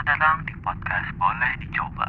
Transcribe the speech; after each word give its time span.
Selamat 0.00 0.16
datang 0.16 0.40
di 0.48 0.54
podcast 0.64 1.08
Boleh 1.20 1.52
Dicoba. 1.60 2.08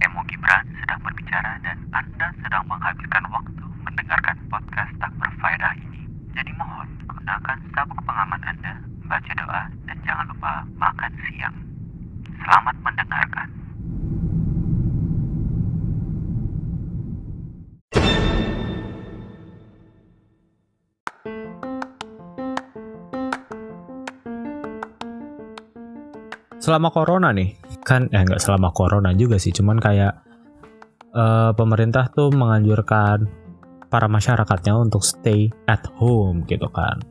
Emo 0.00 0.24
Gibran 0.24 0.64
sedang 0.80 0.96
berbicara 1.04 1.52
dan 1.60 1.76
Anda 1.92 2.32
sedang 2.40 2.64
menghabiskan 2.64 3.28
waktu 3.28 3.64
mendengarkan 3.84 4.36
podcast 4.48 4.88
tak 4.96 5.12
selama 26.64 26.88
corona 26.88 27.28
nih. 27.36 27.60
Kan 27.84 28.08
eh 28.08 28.24
nggak 28.24 28.40
selama 28.40 28.72
corona 28.72 29.12
juga 29.12 29.36
sih 29.36 29.52
cuman 29.52 29.76
kayak 29.76 30.12
eh, 31.12 31.50
pemerintah 31.52 32.08
tuh 32.08 32.32
menganjurkan 32.32 33.28
para 33.92 34.08
masyarakatnya 34.08 34.72
untuk 34.80 35.04
stay 35.04 35.52
at 35.68 35.84
home 36.00 36.48
gitu 36.48 36.64
kan. 36.72 37.04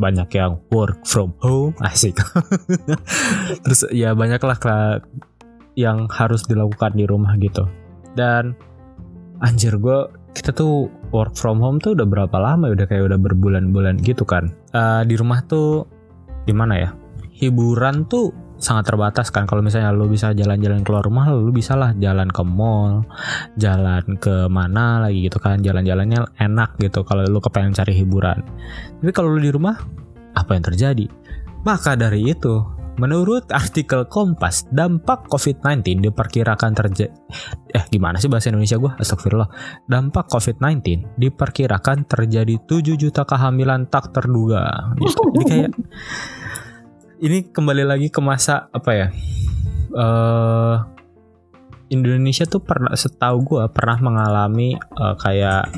Banyak 0.00 0.32
yang 0.32 0.56
work 0.72 1.04
from 1.04 1.36
home 1.44 1.76
asik. 1.92 2.16
Terus 3.68 3.84
ya 3.92 4.16
banyak 4.16 4.40
lah 4.40 4.56
kela- 4.56 5.04
yang 5.76 6.08
harus 6.08 6.48
dilakukan 6.48 6.96
di 6.96 7.04
rumah 7.04 7.36
gitu. 7.36 7.68
Dan 8.16 8.56
anjir 9.44 9.76
gue 9.76 10.08
kita 10.32 10.50
tuh 10.50 10.88
work 11.12 11.36
from 11.36 11.60
home 11.60 11.78
tuh 11.78 11.92
udah 11.92 12.08
berapa 12.08 12.36
lama 12.40 12.72
ya? 12.72 12.80
Udah 12.80 12.86
kayak 12.88 13.04
udah 13.12 13.18
berbulan-bulan 13.20 14.00
gitu 14.00 14.24
kan. 14.24 14.50
Eh, 14.72 15.02
di 15.04 15.14
rumah 15.14 15.44
tuh 15.44 15.84
gimana 16.48 16.80
ya? 16.80 16.90
Hiburan 17.34 18.08
tuh 18.08 18.30
sangat 18.58 18.90
terbatas 18.90 19.28
kan. 19.30 19.44
Kalau 19.44 19.60
misalnya 19.60 19.90
lu 19.90 20.06
bisa 20.08 20.32
jalan-jalan 20.32 20.82
keluar 20.86 21.04
rumah 21.04 21.30
lu 21.30 21.50
bisa 21.50 21.74
lah 21.74 21.92
jalan 21.96 22.30
ke 22.30 22.42
mall 22.42 23.04
jalan 23.60 24.04
ke 24.18 24.48
mana 24.48 25.04
lagi 25.04 25.26
gitu 25.26 25.38
kan. 25.42 25.60
Jalan-jalannya 25.60 26.38
enak 26.38 26.80
gitu 26.80 27.02
kalau 27.02 27.24
lu 27.26 27.40
kepengen 27.42 27.74
cari 27.76 27.92
hiburan. 27.96 28.40
Tapi 29.00 29.12
kalau 29.12 29.34
lu 29.34 29.40
di 29.40 29.50
rumah 29.52 29.76
apa 30.34 30.50
yang 30.54 30.64
terjadi? 30.64 31.06
Maka 31.64 31.96
dari 31.96 32.28
itu 32.28 32.60
menurut 32.94 33.50
artikel 33.50 34.06
Kompas 34.06 34.70
dampak 34.70 35.26
COVID-19 35.26 35.98
diperkirakan 35.98 36.72
terjadi 36.78 37.10
eh 37.74 37.84
gimana 37.90 38.22
sih 38.22 38.30
bahasa 38.30 38.54
Indonesia 38.54 38.78
gua? 38.78 38.94
Astagfirullah. 38.94 39.50
Dampak 39.90 40.30
COVID-19 40.30 41.18
diperkirakan 41.18 42.06
terjadi 42.06 42.54
7 42.62 42.94
juta 42.94 43.26
kehamilan 43.26 43.90
tak 43.90 44.14
terduga. 44.14 44.94
Gitu. 44.94 45.20
jadi 45.34 45.44
kayak 45.50 45.70
ini 47.20 47.46
kembali 47.46 47.84
lagi 47.86 48.08
ke 48.10 48.18
masa 48.18 48.66
apa 48.70 48.90
ya? 48.92 49.08
eh 49.94 50.76
Indonesia 51.92 52.42
tuh 52.44 52.58
pernah 52.58 52.90
setahu 52.90 53.36
gue 53.46 53.62
pernah 53.70 53.98
mengalami 54.02 54.74
eh, 54.74 55.14
kayak 55.20 55.70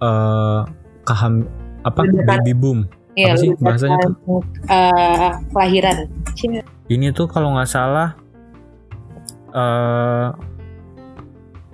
eh 0.00 0.60
kaham 1.04 1.44
apa 1.84 2.00
baby 2.24 2.52
boom. 2.56 2.88
Iya, 3.18 3.34
Apa 3.34 3.36
sih 3.36 3.50
bahasanya 3.58 3.96
tuh? 4.00 4.14
eh, 4.70 5.30
kelahiran. 5.52 5.96
Ini 6.88 7.06
tuh 7.12 7.26
kalau 7.28 7.52
nggak 7.52 7.68
salah 7.68 8.16
eh 9.52 10.28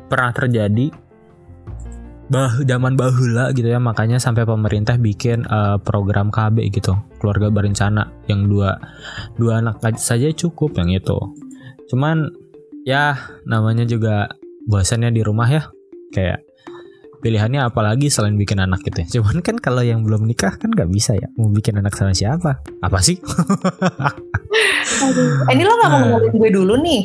pernah 0.04 0.32
terjadi 0.32 0.90
bah 2.24 2.56
zaman 2.64 2.96
bahula 2.96 3.52
gitu 3.52 3.68
ya 3.68 3.76
makanya 3.76 4.16
sampai 4.16 4.48
pemerintah 4.48 4.96
bikin 4.96 5.44
eh, 5.44 5.76
program 5.84 6.32
KB 6.32 6.72
gitu 6.72 6.96
keluarga 7.20 7.52
berencana 7.52 8.08
yang 8.26 8.48
dua 8.48 8.80
dua 9.36 9.60
anak 9.60 9.84
aja 9.84 10.16
saja 10.16 10.32
cukup 10.32 10.72
yang 10.80 10.88
itu 10.88 11.18
cuman 11.86 12.32
ya 12.82 13.16
namanya 13.44 13.84
juga 13.84 14.32
bosannya 14.64 15.12
di 15.12 15.20
rumah 15.20 15.48
ya 15.48 15.62
kayak 16.16 16.40
pilihannya 17.20 17.64
apalagi 17.64 18.08
selain 18.08 18.36
bikin 18.36 18.60
anak 18.60 18.84
gitu 18.84 19.04
ya. 19.04 19.20
cuman 19.20 19.40
kan 19.40 19.56
kalau 19.56 19.80
yang 19.80 20.00
belum 20.04 20.24
nikah 20.24 20.56
kan 20.56 20.72
nggak 20.72 20.88
bisa 20.88 21.16
ya 21.16 21.28
mau 21.36 21.48
bikin 21.48 21.76
anak 21.76 21.92
sama 21.92 22.12
siapa 22.12 22.60
apa 22.80 22.98
sih 23.00 23.20
Eh, 24.94 25.52
ini 25.52 25.62
lo 25.66 25.74
gak 25.74 25.90
mau 25.90 25.98
Eh. 25.98 26.02
ngomongin 26.06 26.32
gue 26.38 26.50
dulu 26.54 26.74
nih. 26.80 27.02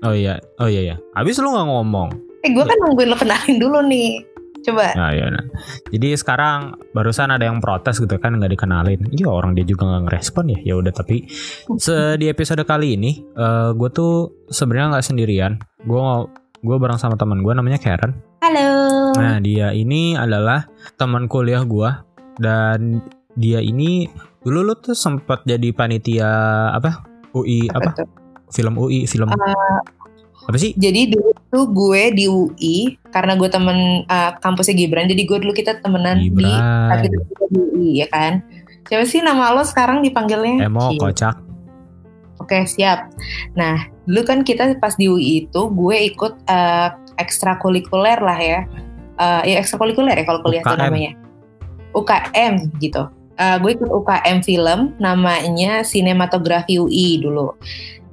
Oh 0.00 0.14
iya, 0.14 0.40
oh 0.56 0.66
iya 0.66 0.94
ya. 0.94 0.96
Habis 1.12 1.36
lu 1.38 1.52
nggak 1.52 1.68
ngomong. 1.68 2.08
Eh 2.46 2.50
gue 2.54 2.64
kan 2.64 2.76
nungguin 2.86 3.10
lo 3.10 3.16
kenalin 3.18 3.56
dulu 3.58 3.82
nih. 3.86 4.22
Coba. 4.58 4.90
Nah, 4.98 5.14
iya, 5.14 5.30
nah. 5.30 5.46
Jadi 5.94 6.18
sekarang 6.18 6.74
barusan 6.90 7.30
ada 7.30 7.46
yang 7.46 7.62
protes 7.62 8.02
gitu 8.02 8.18
kan 8.18 8.34
nggak 8.36 8.58
dikenalin. 8.58 9.00
Iya 9.14 9.30
orang 9.30 9.54
dia 9.54 9.62
juga 9.62 9.86
nggak 9.86 10.02
ngerespon 10.10 10.44
ya. 10.54 10.58
Ya 10.62 10.74
udah 10.78 10.92
tapi 10.92 11.26
se 11.78 12.18
di 12.18 12.26
episode 12.26 12.62
kali 12.66 12.98
ini 12.98 13.22
eh 13.38 13.70
gue 13.74 13.88
tuh 13.90 14.44
sebenarnya 14.50 14.98
nggak 14.98 15.06
sendirian. 15.06 15.52
Gue 15.86 16.00
gue 16.58 16.76
bareng 16.76 16.98
sama 16.98 17.14
teman 17.14 17.42
gue 17.46 17.54
namanya 17.54 17.78
Karen. 17.78 18.18
Halo. 18.42 18.68
Nah 19.14 19.38
dia 19.38 19.70
ini 19.70 20.18
adalah 20.18 20.66
teman 20.98 21.30
kuliah 21.30 21.62
gue 21.62 21.90
dan 22.42 23.02
dia 23.38 23.62
ini 23.62 24.10
dulu 24.42 24.66
lu 24.66 24.74
tuh 24.78 24.94
sempat 24.94 25.46
jadi 25.46 25.70
panitia 25.70 26.30
apa 26.74 27.06
UI 27.34 27.70
apa 27.70 27.94
tuh? 27.94 28.08
film 28.48 28.80
UI 28.80 29.04
film 29.04 29.28
Eh, 29.28 29.78
apa 30.48 30.56
sih 30.56 30.72
Jadi 30.80 31.12
dulu 31.12 31.30
tuh 31.52 31.64
gue 31.68 32.02
di 32.16 32.24
UI 32.24 32.96
karena 33.12 33.36
gue 33.36 33.48
temen 33.52 34.08
eh, 34.08 34.32
kampusnya 34.40 34.72
Gibran. 34.72 35.04
Jadi 35.04 35.22
gue 35.28 35.38
dulu 35.44 35.52
kita 35.52 35.84
temenan 35.84 36.24
di 36.24 36.32
Gibran 36.32 36.98
kita 37.04 37.16
juga 37.20 37.44
di 37.52 37.58
UI 37.60 37.88
ya 38.00 38.06
kan. 38.08 38.40
Siapa 38.88 39.04
sih 39.04 39.20
nama 39.20 39.52
lo 39.52 39.60
sekarang 39.68 40.00
dipanggilnya? 40.00 40.64
Emo 40.64 40.88
Cie. 40.88 40.96
kocak 40.96 41.36
Oke 42.40 42.64
siap. 42.64 43.12
Nah 43.52 43.92
dulu 44.08 44.24
kan 44.24 44.40
kita 44.40 44.72
pas 44.80 44.96
di 44.96 45.04
UI 45.04 45.44
itu 45.44 45.60
gue 45.68 45.96
ikut 46.16 46.40
eh, 46.48 46.88
ekstrakurikuler 47.20 48.16
lah 48.16 48.38
ya. 48.40 48.60
Eh, 49.20 49.42
ya 49.52 49.56
ekstrakurikuler 49.60 50.16
ya 50.16 50.24
kalau 50.24 50.40
kuliah 50.40 50.64
itu 50.64 50.72
UKM. 50.72 50.80
namanya. 50.80 51.12
UKM 51.92 52.54
gitu. 52.80 53.02
Eh, 53.36 53.56
gue 53.60 53.70
ikut 53.76 53.90
UKM 53.92 54.38
film 54.40 54.96
namanya 54.96 55.84
sinematografi 55.84 56.80
UI 56.80 57.20
dulu. 57.20 57.52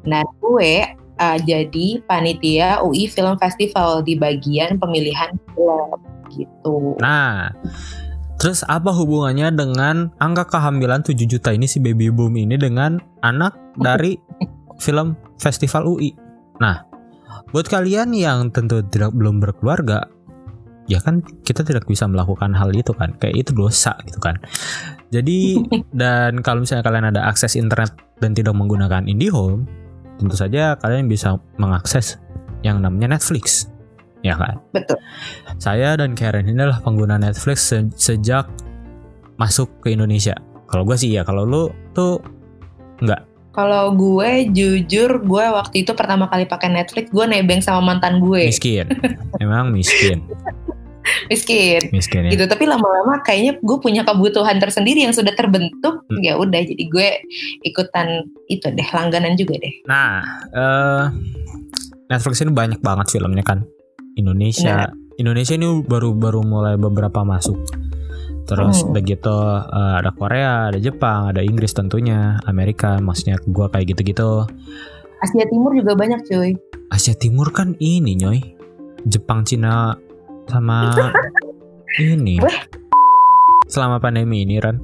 Nah 0.03 0.27
gue 0.43 0.83
eh, 1.19 1.39
jadi 1.43 1.87
panitia 2.03 2.83
UI 2.83 3.07
Film 3.07 3.35
Festival 3.39 4.03
di 4.03 4.15
bagian 4.19 4.77
pemilihan 4.79 5.35
film 5.55 5.99
gitu. 6.35 6.99
Nah, 6.99 7.51
terus 8.41 8.61
apa 8.67 8.91
hubungannya 8.91 9.55
dengan 9.55 10.11
angka 10.19 10.51
kehamilan 10.51 11.01
7 11.01 11.15
juta 11.25 11.55
ini 11.55 11.65
si 11.65 11.79
baby 11.79 12.11
boom 12.11 12.35
ini 12.35 12.59
dengan 12.59 12.99
anak 13.23 13.55
dari 13.79 14.19
film 14.83 15.15
festival 15.39 15.87
UI? 15.87 16.11
Nah, 16.59 16.83
buat 17.51 17.67
kalian 17.67 18.11
yang 18.11 18.51
tentu 18.51 18.83
tidak 18.83 19.15
belum 19.15 19.39
berkeluarga, 19.39 20.07
ya 20.91 20.99
kan 20.99 21.23
kita 21.43 21.63
tidak 21.63 21.87
bisa 21.87 22.07
melakukan 22.07 22.51
hal 22.51 22.71
itu 22.75 22.91
kan, 22.91 23.15
kayak 23.15 23.47
itu 23.47 23.51
dosa 23.55 23.95
gitu 24.03 24.19
kan. 24.19 24.35
Jadi 25.11 25.63
dan 26.01 26.43
kalau 26.43 26.63
misalnya 26.63 26.83
kalian 26.83 27.07
ada 27.15 27.27
akses 27.27 27.55
internet 27.55 27.95
dan 28.19 28.35
tidak 28.35 28.55
menggunakan 28.55 29.07
IndiHome, 29.07 29.67
tentu 30.15 30.35
saja 30.35 30.75
kalian 30.79 31.07
bisa 31.07 31.39
mengakses 31.59 32.19
yang 32.63 32.81
namanya 32.81 33.15
Netflix, 33.17 33.69
ya 34.25 34.33
kan? 34.35 34.57
Betul. 34.73 34.97
Saya 35.61 35.93
dan 35.95 36.17
Karen 36.17 36.49
ini 36.49 36.57
adalah 36.57 36.81
pengguna 36.81 37.21
Netflix 37.21 37.69
se- 37.69 37.93
sejak 37.93 38.49
masuk 39.37 39.69
ke 39.83 39.93
Indonesia. 39.93 40.33
Kalau 40.65 40.83
gue 40.83 40.97
sih 40.97 41.13
ya, 41.13 41.21
kalau 41.21 41.45
lu 41.45 41.63
tuh 41.93 42.19
nggak. 43.03 43.21
Kalau 43.55 43.95
gue 43.95 44.51
jujur 44.51 45.23
gue 45.23 45.45
waktu 45.47 45.87
itu 45.87 45.95
pertama 45.95 46.27
kali 46.27 46.43
pakai 46.43 46.67
Netflix 46.67 47.07
gue 47.07 47.23
nebeng 47.23 47.63
sama 47.63 47.79
mantan 47.95 48.19
gue 48.19 48.51
Miskin. 48.51 48.91
Emang 49.39 49.71
miskin. 49.71 50.19
miskin 51.27 51.81
Miskin 51.89 52.27
ya. 52.27 52.31
gitu 52.33 52.45
tapi 52.45 52.65
lama-lama 52.65 53.21
kayaknya 53.21 53.57
gue 53.57 53.77
punya 53.77 54.01
kebutuhan 54.01 54.57
tersendiri 54.57 55.03
yang 55.03 55.13
sudah 55.13 55.31
terbentuk 55.31 56.01
Hmm. 56.05 56.21
ya 56.21 56.37
udah 56.37 56.61
jadi 56.61 56.83
gue 56.85 57.09
ikutan 57.63 58.21
itu 58.45 58.69
deh 58.69 58.87
langganan 58.93 59.33
juga 59.33 59.57
deh 59.57 59.73
Nah, 59.85 60.21
eh 60.53 61.03
Netflix 62.05 62.39
ini 62.39 62.53
banyak 62.53 62.79
banget 62.79 63.09
filmnya 63.09 63.41
kan. 63.41 63.65
Indonesia. 64.13 64.85
Indonesia 65.15 65.53
ini 65.53 65.81
baru 65.81 66.13
baru 66.13 66.45
mulai 66.45 66.75
beberapa 66.75 67.25
masuk. 67.25 67.57
Terus 68.45 68.85
Hmm. 68.85 68.93
begitu 68.93 69.33
eh, 69.65 69.93
ada 69.97 70.13
Korea, 70.13 70.69
ada 70.69 70.77
Jepang, 70.77 71.33
ada 71.33 71.41
Inggris 71.41 71.73
tentunya, 71.73 72.37
Amerika, 72.45 73.01
maksudnya 73.01 73.41
gua 73.43 73.67
kayak 73.67 73.97
gitu-gitu. 73.97 74.45
Asia 75.17 75.45
Timur 75.47 75.73
juga 75.73 75.95
banyak 75.95 76.21
cuy 76.23 76.53
Asia 76.87 77.15
Timur 77.15 77.49
kan 77.49 77.73
ini 77.79 78.13
nyoy 78.13 78.37
Jepang 79.03 79.41
Cina 79.41 79.97
sama 80.49 80.93
ini. 82.01 82.39
Weh. 82.39 82.59
selama 83.65 83.97
pandemi 83.97 84.45
ini 84.45 84.61
Ran 84.61 84.77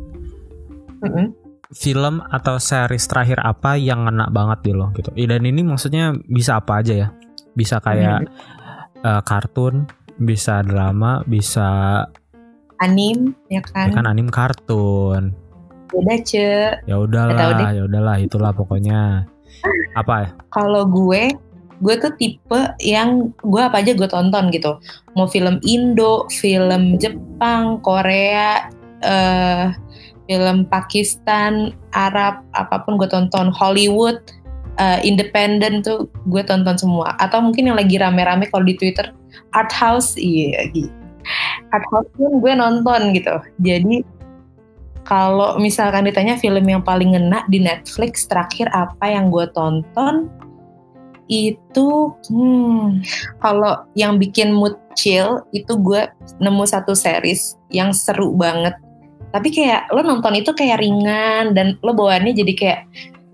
Mm-mm. 1.06 1.38
film 1.70 2.18
atau 2.34 2.58
series 2.58 3.06
terakhir 3.06 3.38
apa 3.46 3.78
yang 3.78 4.10
ngena 4.10 4.30
banget 4.34 4.66
di 4.66 4.72
lo 4.74 4.90
gitu? 4.98 5.14
Dan 5.14 5.46
ini 5.46 5.62
maksudnya 5.62 6.18
bisa 6.28 6.58
apa 6.58 6.82
aja 6.82 6.94
ya? 6.94 7.08
Bisa 7.54 7.78
kayak 7.78 8.26
eh, 9.06 9.22
kartun 9.22 9.86
bisa 10.22 10.62
drama 10.62 11.26
bisa 11.26 12.04
anim 12.82 13.34
ya 13.50 13.62
ya 13.62 13.62
kan, 13.66 13.90
kan 13.94 14.06
anim 14.10 14.30
kartun. 14.30 15.34
Beda 15.90 16.16
ce 16.26 16.78
ya 16.86 16.96
udahlah 16.98 17.74
ya 17.74 17.84
udahlah 17.86 18.18
itulah 18.18 18.52
pokoknya. 18.54 19.26
Apa 19.94 20.14
ya? 20.26 20.30
Kalau 20.50 20.90
gue, 20.90 21.30
gue 21.82 21.96
tuh 21.98 22.14
tipe 22.16 22.62
yang 22.78 23.34
gue 23.42 23.62
apa 23.62 23.82
aja 23.82 23.98
gue 23.98 24.06
tonton 24.06 24.54
gitu. 24.54 24.78
Mau 25.18 25.26
film 25.28 25.58
Indo, 25.66 26.30
film 26.30 27.02
Jepang, 27.02 27.82
Korea, 27.82 28.70
eh 29.02 29.74
film 30.30 30.64
Pakistan, 30.70 31.76
Arab, 31.92 32.40
apa 32.56 32.86
pun 32.88 32.96
gue 32.96 33.10
tonton. 33.10 33.52
Hollywood, 33.52 34.22
eh, 34.80 35.04
Independent 35.04 35.84
tuh 35.84 36.08
gue 36.30 36.40
tonton 36.46 36.80
semua. 36.80 37.20
Atau 37.20 37.44
mungkin 37.44 37.68
yang 37.68 37.76
lagi 37.76 38.00
rame-rame 38.00 38.48
kalau 38.48 38.64
di 38.64 38.80
Twitter, 38.80 39.12
art 39.52 39.74
house, 39.76 40.16
iya 40.16 40.72
gitu. 40.72 40.94
Art 41.76 41.86
house 41.92 42.08
pun 42.16 42.40
gue 42.40 42.54
nonton 42.56 43.12
gitu. 43.12 43.36
Jadi 43.60 44.08
kalau 45.04 45.58
misalkan 45.58 46.08
ditanya 46.08 46.38
film 46.38 46.64
yang 46.64 46.86
paling 46.86 47.18
ngena 47.18 47.44
di 47.50 47.60
Netflix 47.60 48.30
terakhir 48.30 48.70
apa 48.72 49.10
yang 49.10 49.34
gue 49.34 49.50
tonton 49.52 50.30
itu 51.30 52.16
hmm, 52.30 53.02
kalau 53.40 53.86
yang 53.94 54.18
bikin 54.18 54.54
mood 54.54 54.78
chill 54.98 55.44
itu 55.56 55.78
gue 55.80 56.08
nemu 56.42 56.64
satu 56.68 56.94
series 56.94 57.56
yang 57.72 57.96
seru 57.96 58.34
banget 58.36 58.76
tapi 59.32 59.48
kayak 59.48 59.88
lo 59.96 60.04
nonton 60.04 60.36
itu 60.36 60.52
kayak 60.52 60.84
ringan 60.84 61.56
dan 61.56 61.80
lo 61.80 61.96
bawaannya 61.96 62.36
jadi 62.36 62.54
kayak 62.54 62.82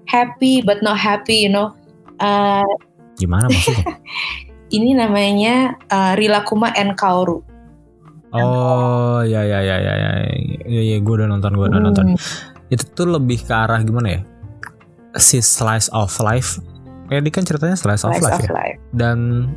happy 0.05 0.61
but 0.61 0.79
not 0.85 0.97
happy 0.97 1.47
you 1.47 1.51
know 1.51 1.73
Uh, 2.17 2.65
Gimana 3.13 3.45
maksudnya? 3.45 3.93
ini 4.77 4.97
namanya 4.97 5.77
uh, 5.85 6.17
Rilakuma 6.17 6.73
and 6.73 6.97
Kaoru 6.97 7.45
oh 8.33 9.21
ya 9.23 9.45
ya 9.45 9.61
ya 9.61 9.77
ya 9.79 9.93
ya 9.93 10.11
ya, 10.65 10.81
ya 10.81 10.97
gue 10.99 11.13
udah 11.13 11.29
nonton 11.29 11.55
gue 11.55 11.67
udah 11.69 11.81
nonton. 11.81 12.05
Hmm, 12.13 12.73
Itu 12.73 12.83
tuh 12.91 13.07
lebih 13.07 13.47
ke 13.47 13.53
arah 13.55 13.79
gimana 13.79 14.19
ya? 14.19 14.21
Si 15.15 15.39
slice 15.39 15.87
of 15.95 16.11
life. 16.19 16.59
Ya 17.07 17.23
ini 17.23 17.31
kan 17.31 17.43
ceritanya 17.43 17.79
slice 17.79 18.03
of 18.03 18.15
life 18.19 18.43
of 18.43 18.43
ya. 18.43 18.51
life 18.51 18.79
Dan 18.91 19.47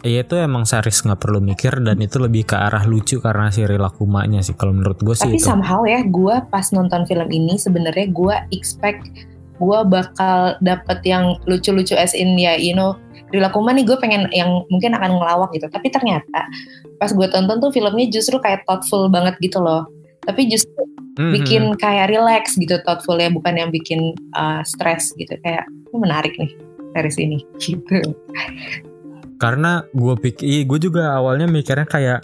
ya 0.00 0.24
itu 0.24 0.36
emang 0.36 0.64
series 0.64 1.04
nggak 1.04 1.20
perlu 1.20 1.40
mikir 1.40 1.76
dan 1.80 2.00
itu 2.00 2.16
lebih 2.16 2.48
ke 2.48 2.56
arah 2.56 2.84
lucu 2.84 3.20
karena 3.20 3.52
si 3.52 3.64
Rilakumanya 3.64 4.40
sih 4.40 4.56
kalau 4.56 4.72
menurut 4.72 5.00
gue 5.00 5.12
sih 5.12 5.28
Tapi 5.28 5.36
itu. 5.36 5.44
somehow 5.44 5.84
ya, 5.84 6.00
gue 6.04 6.36
pas 6.48 6.64
nonton 6.72 7.04
film 7.04 7.28
ini 7.28 7.56
sebenarnya 7.56 8.08
gue 8.08 8.34
expect 8.52 9.04
gue 9.60 9.78
bakal 9.84 10.56
dapet 10.64 11.04
yang 11.04 11.36
lucu-lucu 11.44 11.92
as 11.92 12.16
in 12.16 12.32
ya, 12.36 12.56
you 12.56 12.72
know, 12.72 12.96
Rilakuma 13.28 13.76
nih 13.76 13.84
gue 13.84 13.94
pengen 14.00 14.24
yang 14.32 14.64
mungkin 14.72 14.96
akan 14.96 15.20
ngelawak 15.20 15.52
gitu. 15.52 15.68
Tapi 15.68 15.92
ternyata 15.92 16.48
pas 16.96 17.12
gue 17.12 17.28
tonton 17.28 17.60
tuh 17.60 17.68
filmnya 17.70 18.08
justru 18.08 18.40
kayak 18.40 18.64
thoughtful 18.64 19.12
banget 19.12 19.36
gitu 19.38 19.60
loh. 19.60 19.84
Tapi 20.24 20.48
justru 20.48 20.72
Mhm. 21.20 21.32
bikin 21.36 21.62
kayak 21.76 22.08
relax 22.08 22.56
gitu 22.56 22.80
thoughtful 22.86 23.20
ya, 23.20 23.28
bukan 23.28 23.52
yang 23.52 23.68
bikin 23.68 24.16
uh, 24.32 24.64
stres 24.64 25.12
gitu. 25.20 25.36
Kayak 25.44 25.68
menarik 25.92 26.32
nih 26.40 26.48
series 26.90 27.18
ini 27.18 27.38
gitu. 27.56 28.00
karena 29.36 29.84
gue 29.90 30.14
pikir 30.16 30.64
gue 30.64 30.78
juga 30.80 31.14
awalnya 31.14 31.46
mikirnya 31.46 31.84
kayak 31.84 32.20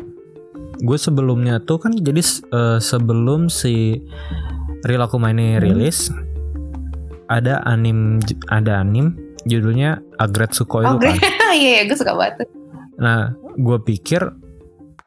gue 0.77 0.99
sebelumnya 0.99 1.59
tuh 1.59 1.79
kan 1.79 1.93
jadi 1.93 2.21
eh, 2.53 2.79
sebelum 2.79 3.49
si 3.49 4.03
Rilakuma 4.83 5.33
ini 5.33 5.57
Hmm. 5.57 5.63
rilis 5.63 6.13
ada 7.27 7.65
anim 7.65 8.21
ada 8.47 8.79
anim 8.79 9.17
judulnya 9.43 9.99
Agretsuko 10.17 10.83
itu 10.83 10.91
Oh, 10.91 11.01
kan. 11.01 11.17
Iya, 11.57 11.71
iya, 11.73 11.83
gue 11.87 11.97
suka 11.97 12.13
banget. 12.13 12.45
Nah, 12.99 13.33
gue 13.55 13.79
pikir, 13.81 14.21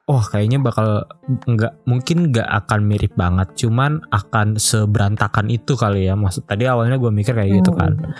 oh 0.09 0.25
kayaknya 0.25 0.57
bakal 0.57 1.05
nggak 1.45 1.85
mungkin 1.85 2.33
nggak 2.33 2.49
akan 2.65 2.79
mirip 2.81 3.13
banget, 3.13 3.53
cuman 3.53 4.01
akan 4.09 4.57
seberantakan 4.57 5.53
itu 5.53 5.77
kali 5.77 6.09
ya. 6.09 6.17
Maksud 6.17 6.49
tadi 6.49 6.65
awalnya 6.65 6.97
gue 6.97 7.13
mikir 7.13 7.37
kayak 7.37 7.61
gitu 7.61 7.71
kan. 7.77 7.93
Hmm. 7.93 8.13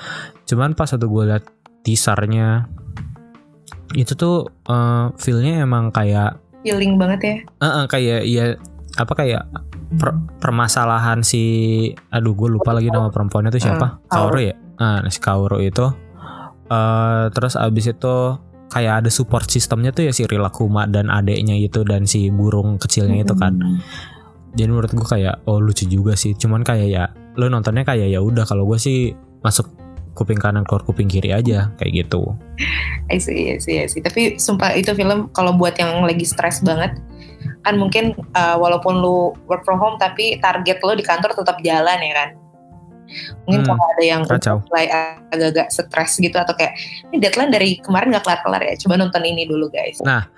Cuman 0.46 0.78
pas 0.78 0.86
waktu 0.86 1.10
gue 1.10 1.24
liat 1.34 1.44
teasernya, 1.82 2.70
itu 3.98 4.14
tuh 4.14 4.54
eh, 4.70 5.06
feelnya 5.18 5.66
emang 5.66 5.90
kayak, 5.90 6.38
Feeling 6.62 7.02
banget 7.02 7.20
ya. 7.26 7.36
eh, 7.42 7.66
eh, 7.66 7.86
kayak 7.90 8.22
ya 8.30 8.46
apa 9.00 9.14
kayak 9.18 9.44
per- 9.98 10.22
permasalahan 10.38 11.26
si, 11.26 11.42
aduh 12.14 12.38
gue 12.38 12.50
lupa 12.54 12.76
lagi 12.76 12.94
nama 12.94 13.10
perempuannya 13.10 13.50
itu 13.50 13.66
siapa? 13.66 13.98
Hmm, 13.98 14.12
Kaoru. 14.14 14.40
Ya. 14.46 14.54
Nah, 14.78 15.02
si 15.10 15.18
Kaoru 15.18 15.58
itu, 15.64 15.90
eh 16.70 17.24
terus 17.34 17.58
abis 17.58 17.98
itu 17.98 18.16
kayak 18.70 19.04
ada 19.06 19.10
support 19.10 19.50
sistemnya 19.50 19.90
tuh 19.90 20.08
ya 20.08 20.14
si 20.14 20.30
Rilakuma 20.30 20.86
dan 20.86 21.10
adeknya 21.10 21.58
itu 21.58 21.82
dan 21.82 22.06
si 22.06 22.30
burung 22.30 22.78
kecilnya 22.78 23.26
itu 23.26 23.34
kan. 23.34 23.58
Hmm. 23.58 23.82
Jadi 24.54 24.70
menurut 24.70 24.92
gue 24.94 25.08
kayak 25.10 25.46
oh 25.50 25.58
lucu 25.58 25.90
juga 25.90 26.14
sih. 26.14 26.38
Cuman 26.38 26.62
kayak 26.62 26.88
ya 26.88 27.04
lo 27.38 27.50
nontonnya 27.50 27.86
kayak 27.86 28.14
ya 28.14 28.22
udah 28.22 28.46
kalau 28.46 28.70
gue 28.70 28.78
sih 28.78 29.14
masuk 29.42 29.66
kuping 30.14 30.38
kanan 30.38 30.68
keluar 30.68 30.84
kuping 30.84 31.08
kiri 31.08 31.32
aja 31.34 31.72
kayak 31.80 32.06
gitu. 32.06 32.36
I 33.10 33.18
see, 33.18 33.56
I 33.56 33.58
see, 33.58 33.80
I 33.82 33.88
see. 33.88 34.04
Tapi 34.04 34.38
sumpah 34.38 34.76
itu 34.78 34.94
film 34.94 35.32
kalau 35.34 35.56
buat 35.56 35.80
yang 35.80 36.06
lagi 36.06 36.28
stres 36.28 36.62
banget 36.62 36.94
kan 37.64 37.76
mungkin 37.80 38.16
uh, 38.36 38.56
walaupun 38.60 39.00
lu 39.00 39.32
work 39.48 39.64
from 39.64 39.80
home 39.80 39.96
tapi 39.96 40.40
target 40.44 40.80
lo 40.84 40.96
di 40.96 41.04
kantor 41.04 41.34
tetap 41.34 41.58
jalan 41.64 41.98
ya 41.98 42.14
kan. 42.14 42.30
Mungkin 43.46 43.62
Hmm, 43.62 43.70
kalau 43.70 43.84
ada 43.90 44.04
yang 44.04 44.22
mulai 44.26 44.86
agak-agak 45.30 45.68
stres 45.70 46.18
gitu 46.18 46.36
atau 46.36 46.54
kayak 46.54 46.78
ini 47.10 47.18
deadline 47.18 47.50
dari 47.50 47.70
kemarin 47.80 48.14
gak 48.14 48.24
kelar-kelar 48.24 48.62
ya. 48.64 48.76
Coba 48.78 48.98
nonton 48.98 49.24
ini 49.24 49.46
dulu 49.46 49.68
guys. 49.68 50.00
Nah, 50.02 50.30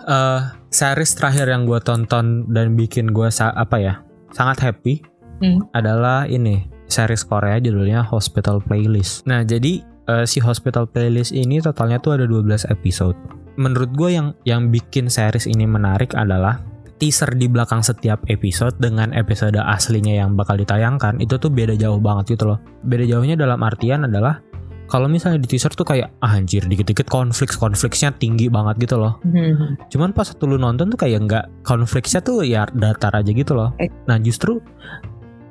eh 0.00 0.40
series 0.70 1.12
terakhir 1.12 1.50
yang 1.50 1.66
gue 1.66 1.78
tonton 1.80 2.46
dan 2.48 2.72
bikin 2.72 3.10
gue 3.10 3.28
sa- 3.28 3.52
apa 3.52 3.76
ya 3.76 3.94
sangat 4.30 4.62
happy 4.62 5.02
Hmm. 5.40 5.64
adalah 5.72 6.24
ini 6.24 6.68
series 6.84 7.24
Korea 7.24 7.56
judulnya 7.56 8.04
Hospital 8.04 8.60
Playlist. 8.60 9.24
Nah 9.24 9.40
jadi 9.40 9.80
eh, 10.04 10.24
si 10.24 10.36
Hospital 10.38 10.84
Playlist 10.84 11.30
ini 11.30 11.58
totalnya 11.58 11.96
tuh 11.96 12.12
ada 12.12 12.24
12 12.24 12.66
episode. 12.66 13.16
Menurut 13.54 13.90
gue 13.92 14.10
yang 14.10 14.32
yang 14.42 14.68
bikin 14.68 15.08
series 15.08 15.44
ini 15.44 15.64
menarik 15.64 16.12
adalah 16.12 16.60
teaser 17.00 17.32
di 17.32 17.48
belakang 17.48 17.80
setiap 17.80 18.20
episode 18.28 18.76
dengan 18.76 19.16
episode 19.16 19.56
aslinya 19.56 20.20
yang 20.20 20.36
bakal 20.36 20.60
ditayangkan 20.60 21.16
itu 21.18 21.40
tuh 21.40 21.48
beda 21.48 21.74
jauh 21.74 21.96
banget 21.96 22.36
gitu 22.36 22.52
loh. 22.52 22.58
Beda 22.84 23.08
jauhnya 23.08 23.40
dalam 23.40 23.58
artian 23.64 24.04
adalah 24.04 24.44
kalau 24.90 25.06
misalnya 25.08 25.40
di 25.40 25.48
teaser 25.48 25.72
tuh 25.72 25.86
kayak 25.86 26.12
ah, 26.20 26.36
anjir 26.36 26.66
dikit-dikit 26.66 27.08
konflik 27.08 27.54
konfliknya 27.56 28.12
tinggi 28.12 28.52
banget 28.52 28.84
gitu 28.84 29.00
loh. 29.00 29.16
Hmm. 29.24 29.80
Cuman 29.88 30.12
pas 30.12 30.28
waktu 30.28 30.44
lu 30.44 30.60
nonton 30.60 30.92
tuh 30.92 31.00
kayak 31.00 31.24
nggak 31.24 31.44
konfliknya 31.64 32.20
tuh 32.20 32.44
ya 32.44 32.68
datar 32.76 33.16
aja 33.16 33.30
gitu 33.32 33.56
loh. 33.56 33.72
Eh. 33.80 33.88
Nah 34.04 34.20
justru 34.20 34.60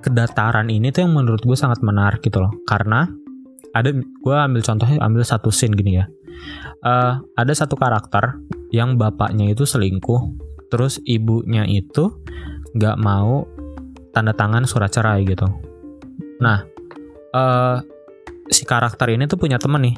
kedataran 0.06 0.70
ini 0.70 0.94
tuh 0.94 1.08
yang 1.08 1.18
menurut 1.18 1.42
gue 1.42 1.58
sangat 1.58 1.82
menarik 1.82 2.22
gitu 2.22 2.46
loh. 2.46 2.54
Karena 2.70 3.10
ada 3.74 3.90
gue 3.96 4.36
ambil 4.36 4.62
contohnya 4.62 5.02
ambil 5.02 5.24
satu 5.26 5.50
scene 5.50 5.74
gini 5.74 5.98
ya. 5.98 6.06
Eh, 6.84 7.14
ada 7.36 7.54
satu 7.56 7.76
karakter 7.76 8.40
yang 8.70 8.96
bapaknya 8.96 9.52
itu 9.52 9.66
selingkuh, 9.66 10.49
terus 10.70 11.02
ibunya 11.04 11.66
itu 11.66 12.22
nggak 12.78 12.98
mau 13.02 13.46
tanda 14.14 14.34
tangan 14.34 14.66
surat 14.66 14.90
cerai 14.94 15.26
gitu. 15.26 15.46
Nah, 16.42 16.66
eh 17.34 17.78
si 18.50 18.66
karakter 18.66 19.14
ini 19.14 19.30
tuh 19.30 19.38
punya 19.38 19.62
temen 19.62 19.86
nih, 19.86 19.96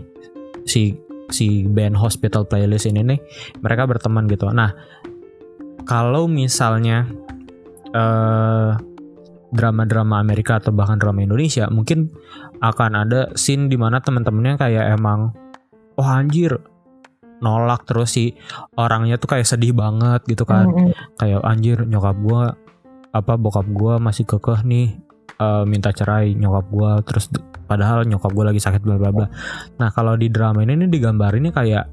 si 0.68 0.96
si 1.32 1.64
band 1.64 1.96
Hospital 1.96 2.44
Playlist 2.48 2.88
ini 2.92 3.04
nih, 3.04 3.20
mereka 3.64 3.88
berteman 3.88 4.28
gitu. 4.28 4.52
Nah, 4.52 4.72
kalau 5.88 6.28
misalnya 6.28 7.08
eh 7.92 8.72
drama-drama 9.52 10.24
Amerika 10.24 10.64
atau 10.64 10.72
bahkan 10.72 10.96
drama 10.96 11.20
Indonesia, 11.28 11.68
mungkin 11.68 12.08
akan 12.64 12.92
ada 12.96 13.36
scene 13.36 13.68
di 13.68 13.76
mana 13.76 14.00
teman-temannya 14.00 14.56
kayak 14.56 14.96
emang, 14.96 15.36
oh 16.00 16.08
anjir, 16.08 16.56
nolak 17.42 17.84
terus 17.84 18.14
si 18.14 18.38
orangnya 18.74 19.18
tuh 19.18 19.34
kayak 19.34 19.44
sedih 19.44 19.74
banget 19.74 20.22
gitu 20.26 20.46
kan 20.46 20.70
Hmm. 20.70 20.94
kayak 21.18 21.42
anjir 21.42 21.84
nyokap 21.84 22.16
gua 22.22 22.54
apa 23.12 23.34
bokap 23.36 23.66
gua 23.68 23.98
masih 23.98 24.24
kekeh 24.24 24.62
nih 24.64 24.96
eh, 25.36 25.64
minta 25.66 25.90
cerai 25.90 26.32
nyokap 26.32 26.66
gua 26.70 26.92
terus 27.02 27.28
padahal 27.66 28.06
nyokap 28.06 28.30
gua 28.32 28.54
lagi 28.54 28.62
sakit 28.62 28.80
bla 28.80 28.96
bla 28.96 29.10
bla. 29.10 29.28
Nah, 29.80 29.90
kalau 29.90 30.14
di 30.14 30.28
drama 30.28 30.62
ini 30.62 30.76
nih 30.76 30.90
digambarinnya 30.92 31.50
kayak 31.50 31.86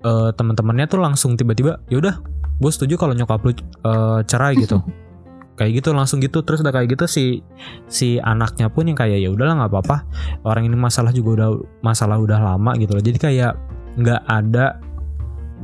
eh 0.00 0.30
teman-temannya 0.32 0.86
tuh 0.86 1.00
langsung 1.02 1.34
tiba-tiba 1.34 1.82
yaudah 1.90 2.20
gue 2.56 2.70
setuju 2.70 2.94
kalau 2.96 3.12
nyokap 3.12 3.42
lu 3.42 3.52
eh, 3.52 4.20
cerai 4.24 4.54
gitu. 4.54 4.78
kayak 5.58 5.72
gitu 5.80 5.96
langsung 5.96 6.20
gitu 6.20 6.44
terus 6.44 6.60
udah 6.60 6.68
kayak 6.68 6.92
gitu 6.92 7.08
si 7.08 7.40
si 7.88 8.20
anaknya 8.20 8.68
pun 8.68 8.84
yang 8.84 8.94
kayak 8.94 9.24
ya 9.24 9.32
udahlah 9.32 9.56
nggak 9.56 9.72
apa-apa 9.72 9.96
orang 10.44 10.68
ini 10.68 10.76
masalah 10.76 11.16
juga 11.16 11.40
udah 11.40 11.48
masalah 11.80 12.20
udah 12.20 12.36
lama 12.36 12.76
gitu 12.76 12.92
loh 12.92 13.00
jadi 13.00 13.16
kayak 13.16 13.52
nggak 13.96 14.22
ada 14.28 14.76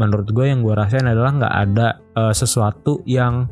menurut 0.00 0.28
gue 0.32 0.48
yang 0.48 0.64
gue 0.64 0.72
rasain 0.72 1.04
adalah 1.04 1.36
nggak 1.36 1.54
ada 1.68 1.88
eh, 2.16 2.34
sesuatu 2.34 3.04
yang 3.04 3.48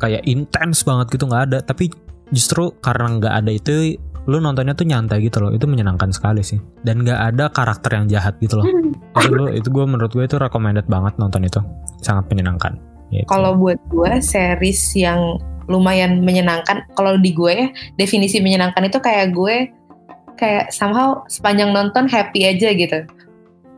kayak 0.00 0.24
intens 0.26 0.82
banget 0.82 1.14
gitu 1.14 1.30
nggak 1.30 1.44
ada. 1.50 1.58
Tapi 1.62 1.92
justru 2.34 2.74
karena 2.82 3.20
nggak 3.20 3.34
ada 3.44 3.50
itu 3.52 3.96
lu 4.28 4.36
nontonnya 4.38 4.76
tuh 4.76 4.86
nyantai 4.88 5.22
gitu 5.24 5.40
loh. 5.40 5.50
Itu 5.54 5.70
menyenangkan 5.70 6.10
sekali 6.10 6.42
sih. 6.42 6.58
Dan 6.82 7.06
nggak 7.06 7.20
ada 7.34 7.44
karakter 7.52 7.96
yang 8.02 8.06
jahat 8.10 8.36
gitu 8.42 8.60
loh. 8.60 8.66
Itu 9.20 9.26
lu 9.34 9.50
itu 9.50 9.68
gue 9.74 9.84
menurut 9.90 10.14
gue 10.14 10.22
itu 10.22 10.38
recommended 10.38 10.86
banget 10.86 11.18
nonton 11.18 11.42
itu. 11.42 11.58
Sangat 11.98 12.30
menyenangkan. 12.30 12.78
Gitu. 13.10 13.26
Kalau 13.26 13.58
buat 13.58 13.74
gue 13.90 14.22
series 14.22 14.94
yang 14.94 15.34
lumayan 15.66 16.22
menyenangkan, 16.22 16.86
kalau 16.94 17.18
di 17.18 17.34
gue 17.34 17.52
ya 17.52 17.68
definisi 17.98 18.38
menyenangkan 18.38 18.86
itu 18.86 19.02
kayak 19.02 19.34
gue 19.34 19.74
kayak 20.38 20.70
somehow 20.70 21.20
sepanjang 21.26 21.74
nonton 21.74 22.06
happy 22.08 22.48
aja 22.48 22.70
gitu 22.72 23.02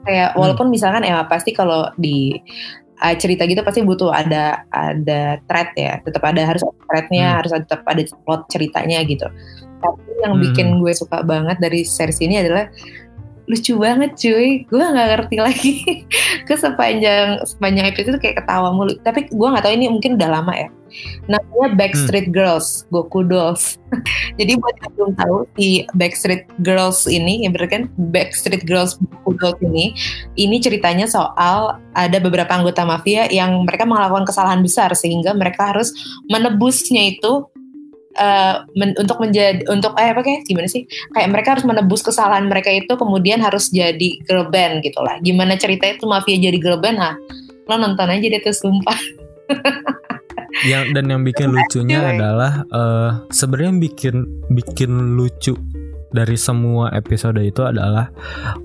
kayak 0.06 0.34
Hmm. 0.34 0.38
walaupun 0.42 0.66
misalkan 0.68 1.02
emang 1.06 1.26
pasti 1.30 1.54
kalau 1.54 1.88
di 1.98 2.36
uh, 3.02 3.14
cerita 3.18 3.46
gitu 3.46 3.62
pasti 3.62 3.82
butuh 3.82 4.10
ada 4.10 4.66
ada 4.70 5.38
thread 5.46 5.70
ya 5.78 5.98
tetap 6.02 6.22
ada 6.26 6.42
harus 6.42 6.62
ada 6.62 6.78
threadnya 6.90 7.26
Hmm. 7.30 7.38
harus 7.42 7.50
ada, 7.54 7.64
tetap 7.66 7.82
ada 7.86 8.02
plot 8.26 8.42
ceritanya 8.50 8.98
gitu 9.06 9.26
tapi 9.82 10.10
yang 10.22 10.38
Hmm. 10.38 10.42
bikin 10.42 10.66
gue 10.78 10.92
suka 10.94 11.26
banget 11.26 11.58
dari 11.58 11.82
series 11.82 12.22
ini 12.22 12.38
adalah 12.38 12.70
lucu 13.46 13.74
banget 13.78 14.14
cuy. 14.14 14.64
Gue 14.70 14.82
nggak 14.82 15.08
ngerti 15.16 15.36
lagi. 15.38 15.74
Ke 16.48 16.54
sepanjang 16.54 17.42
sepanjang 17.46 17.90
episode 17.90 18.18
kayak 18.22 18.42
ketawa 18.44 18.70
mulu. 18.70 18.94
Tapi 19.02 19.26
gue 19.30 19.48
nggak 19.48 19.64
tahu 19.64 19.74
ini 19.74 19.86
mungkin 19.90 20.16
udah 20.20 20.30
lama 20.30 20.52
ya. 20.54 20.68
Namanya 21.24 21.72
Backstreet 21.72 22.28
Girls 22.28 22.84
Goku 22.92 23.24
Dolls. 23.24 23.80
Jadi 24.38 24.60
buat 24.60 24.76
yang 24.76 24.92
belum 24.92 25.12
tahu 25.16 25.36
si 25.56 25.88
Backstreet 25.96 26.44
Girls 26.60 27.08
ini 27.08 27.44
ya 27.44 27.50
bener 27.52 27.68
kan? 27.68 27.82
Backstreet 28.12 28.68
Girls 28.68 29.00
Goku 29.00 29.36
Dolls 29.40 29.60
ini 29.64 29.96
ini 30.36 30.60
ceritanya 30.60 31.08
soal 31.08 31.80
ada 31.96 32.18
beberapa 32.20 32.52
anggota 32.52 32.84
mafia 32.84 33.28
yang 33.32 33.64
mereka 33.64 33.88
melakukan 33.88 34.28
kesalahan 34.28 34.60
besar 34.60 34.92
sehingga 34.92 35.32
mereka 35.32 35.72
harus 35.72 35.92
menebusnya 36.28 37.16
itu 37.16 37.48
eh, 38.16 38.54
men- 38.76 38.96
untuk 38.96 39.18
menjadi 39.20 39.64
untuk 39.68 39.96
eh 39.96 40.12
apa 40.12 40.22
kayak 40.24 40.44
gimana 40.48 40.68
sih? 40.68 40.84
Kayak 41.12 41.28
mereka 41.32 41.48
harus 41.58 41.64
menebus 41.64 42.00
kesalahan 42.04 42.48
mereka 42.48 42.68
itu 42.68 42.92
kemudian 42.94 43.40
harus 43.40 43.72
jadi 43.72 44.20
girl 44.24 44.48
band 44.48 44.84
gitu 44.84 45.00
lah. 45.00 45.20
Gimana 45.20 45.56
ceritanya 45.56 45.96
itu 45.96 46.06
mafia 46.08 46.36
jadi 46.38 46.58
girl 46.60 46.80
band? 46.80 46.98
Nah 46.98 47.14
lo 47.70 47.74
nonton 47.78 48.08
aja 48.10 48.26
deh 48.26 48.42
tuh 48.42 48.54
sumpah. 48.54 48.98
Yang 50.68 50.92
dan 50.92 51.04
yang 51.08 51.24
bikin 51.24 51.48
lucunya 51.48 52.12
adalah 52.12 52.68
eh 52.68 53.10
sebenarnya 53.32 53.72
bikin 53.88 54.16
bikin 54.52 55.16
lucu 55.16 55.56
dari 56.12 56.36
semua 56.36 56.92
episode 56.92 57.40
itu 57.40 57.64
adalah 57.64 58.12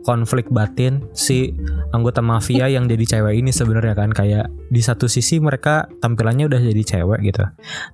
konflik 0.04 0.52
batin 0.52 1.08
si 1.16 1.56
anggota 1.96 2.20
mafia 2.20 2.68
yang 2.68 2.86
jadi 2.86 3.18
cewek 3.18 3.40
ini 3.40 3.52
sebenarnya 3.56 3.96
kan. 3.96 4.12
Kayak 4.12 4.52
di 4.68 4.82
satu 4.84 5.08
sisi 5.08 5.40
mereka 5.40 5.88
tampilannya 6.04 6.52
udah 6.52 6.60
jadi 6.60 6.84
cewek 6.84 7.20
gitu. 7.24 7.44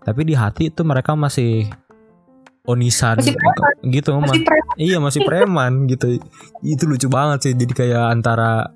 Tapi 0.02 0.22
di 0.26 0.34
hati 0.34 0.74
itu 0.74 0.82
mereka 0.82 1.14
masih 1.14 1.70
onisan 2.64 3.20
Masih 3.20 3.36
gitu. 3.92 4.16
masih 4.18 4.40
Ma- 4.42 4.48
pre- 4.48 4.68
iya 4.80 4.98
masih 4.98 5.22
preman 5.28 5.86
gitu. 5.88 6.18
Itu 6.64 6.84
lucu 6.90 7.08
banget 7.08 7.40
sih. 7.50 7.54
Jadi 7.54 7.74
kayak 7.76 8.06
antara 8.10 8.72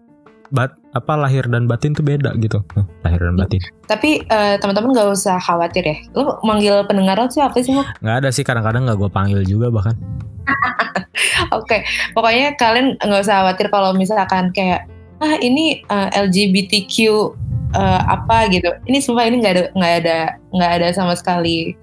bat 0.48 0.76
apa 0.98 1.14
lahir 1.14 1.46
dan 1.48 1.70
batin 1.70 1.94
tuh 1.94 2.02
beda 2.02 2.34
gitu. 2.42 2.60
Lahir 3.06 3.22
dan 3.22 3.36
batin. 3.38 3.62
Tapi 3.86 4.26
eh, 4.26 4.56
teman-teman 4.58 4.94
nggak 4.98 5.10
usah 5.14 5.38
khawatir 5.38 5.86
ya. 5.86 5.98
Lo 6.18 6.42
manggil 6.42 6.82
pendengar 6.90 7.22
lo 7.22 7.30
sih 7.30 7.42
apa 7.42 7.58
sih 7.62 7.78
nggak 7.78 8.16
ada 8.26 8.30
sih 8.34 8.42
kadang-kadang 8.42 8.90
nggak 8.90 8.98
gue 8.98 9.10
panggil 9.12 9.42
juga 9.46 9.70
bahkan. 9.70 9.96
Oke, 11.58 11.84
pokoknya 12.12 12.58
kalian 12.58 12.98
nggak 12.98 13.22
usah 13.24 13.46
khawatir 13.46 13.68
kalau 13.70 13.92
misalkan 13.94 14.50
kayak 14.52 14.90
ah 15.22 15.36
ini 15.40 15.82
eh, 15.86 16.10
LGBTQ 16.28 16.96
eh, 17.78 18.02
apa 18.06 18.50
gitu. 18.50 18.74
Ini 18.90 18.98
sumpah 19.00 19.26
ini 19.30 19.40
nggak 19.40 19.54
ada 19.54 19.64
nggak 19.78 19.94
ada 20.04 20.18
nggak 20.52 20.72
ada 20.82 20.88
sama 20.92 21.14
sekali 21.14 21.78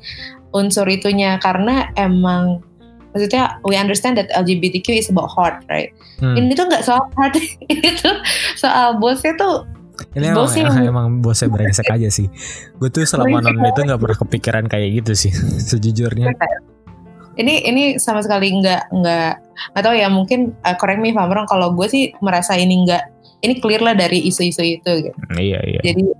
unsur 0.50 0.86
itunya. 0.90 1.38
Karena 1.38 1.90
emang 1.94 2.62
maksudnya 3.14 3.56
we 3.62 3.78
understand 3.78 4.18
that 4.18 4.26
LGBTQ 4.34 4.98
is 4.98 5.08
about 5.08 5.30
heart, 5.30 5.62
right? 5.70 5.94
Hmm. 6.18 6.34
Ini 6.34 6.52
tuh 6.52 6.66
nggak 6.66 6.82
soal 6.82 7.00
heart, 7.14 7.38
ini 7.72 7.88
tuh 7.94 8.18
soal 8.58 8.98
bosnya 8.98 9.32
tuh 9.38 9.64
Ini 10.18 10.34
emang, 10.34 10.42
Bosnya 10.42 10.62
emang, 10.66 10.74
yang- 10.82 10.90
emang 10.90 11.06
bosnya 11.22 11.46
brengsek 11.46 11.86
aja 11.86 12.10
sih. 12.10 12.26
Gue 12.82 12.90
tuh 12.90 13.06
selama 13.06 13.38
nonton 13.38 13.62
itu 13.62 13.80
nggak 13.86 14.00
pernah 14.02 14.18
kepikiran 14.18 14.64
kayak 14.66 14.88
gitu 14.98 15.12
sih, 15.14 15.30
sejujurnya. 15.70 16.34
ini 17.34 17.62
ini 17.62 17.82
sama 17.98 18.18
sekali 18.22 18.50
nggak 18.58 18.90
nggak 18.90 19.30
nggak 19.74 19.82
tahu 19.82 19.94
ya 19.94 20.06
mungkin 20.06 20.54
uh, 20.62 20.74
correct 20.74 20.98
me 20.98 21.10
if 21.10 21.18
I'm 21.18 21.30
wrong 21.30 21.46
kalau 21.46 21.74
gue 21.74 21.86
sih 21.86 22.14
merasa 22.18 22.54
ini 22.54 22.86
nggak 22.86 23.02
ini 23.42 23.58
clear 23.58 23.82
lah 23.82 23.94
dari 23.94 24.22
isu-isu 24.22 24.62
itu 24.62 24.90
gitu. 25.10 25.18
Iya 25.34 25.58
iya. 25.62 25.80
Jadi 25.82 26.10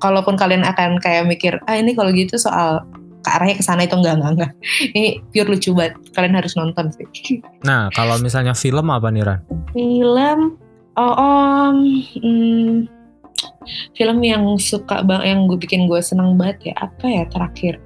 kalaupun 0.00 0.36
kalian 0.36 0.64
akan 0.64 1.00
kayak 1.00 1.24
mikir 1.24 1.60
ah 1.64 1.76
ini 1.76 1.92
kalau 1.92 2.12
gitu 2.12 2.36
soal 2.36 2.84
ke 3.24 3.30
arahnya 3.32 3.56
ke 3.56 3.64
sana 3.64 3.88
itu 3.88 3.96
enggak 3.96 4.20
enggak 4.20 4.32
enggak. 4.36 4.52
Ini 4.92 5.24
pure 5.32 5.48
lucu 5.56 5.72
banget. 5.72 5.96
Kalian 6.12 6.36
harus 6.36 6.52
nonton 6.54 6.92
sih. 6.92 7.40
Nah 7.64 7.88
kalau 7.96 8.20
misalnya 8.20 8.52
film 8.52 8.92
apa 8.92 9.08
nih 9.08 9.24
Ran? 9.24 9.40
Film 9.72 10.60
oh, 10.94 11.14
om, 11.18 11.76
hmm, 12.20 12.86
film 13.94 14.18
yang 14.22 14.44
suka 14.60 15.02
bang 15.02 15.22
yang 15.24 15.40
gue 15.50 15.58
bikin 15.58 15.90
gue 15.90 16.00
seneng 16.00 16.38
banget 16.38 16.72
ya 16.72 16.74
apa 16.86 17.06
ya 17.06 17.24
terakhir 17.28 17.80